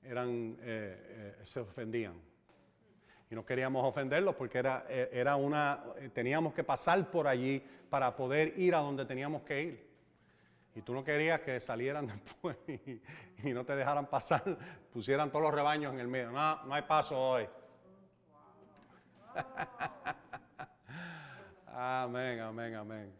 eran, 0.04 0.58
eh, 0.62 1.36
eh, 1.40 1.42
se 1.44 1.60
ofendían. 1.60 2.20
Y 3.30 3.36
no 3.36 3.46
queríamos 3.46 3.86
ofenderlos 3.86 4.36
porque 4.36 4.58
era, 4.58 4.86
eh, 4.90 5.10
era 5.14 5.36
una, 5.36 5.84
teníamos 6.12 6.56
que 6.56 6.64
pasar 6.64 7.12
por 7.12 7.28
allí 7.28 7.64
para 7.88 8.16
poder 8.16 8.60
ir 8.60 8.74
a 8.74 8.80
donde 8.80 9.06
teníamos 9.06 9.44
que 9.44 9.62
ir. 9.62 9.86
Y 10.74 10.82
tú 10.82 10.94
no 10.94 11.04
querías 11.04 11.40
que 11.42 11.62
salieran 11.62 12.08
después 12.26 12.58
y, 12.68 13.00
y 13.44 13.54
no 13.54 13.64
te 13.64 13.76
dejaran 13.76 14.08
pasar, 14.08 14.44
pusieran 14.92 15.30
todos 15.30 15.44
los 15.44 15.54
rebaños 15.54 15.94
en 15.94 16.00
el 16.00 16.08
medio. 16.08 16.32
No, 16.32 16.64
no 16.64 16.74
hay 16.74 16.82
paso 16.82 17.16
hoy. 17.16 17.48
amén, 21.68 22.40
amén, 22.40 22.74
amén. 22.74 23.16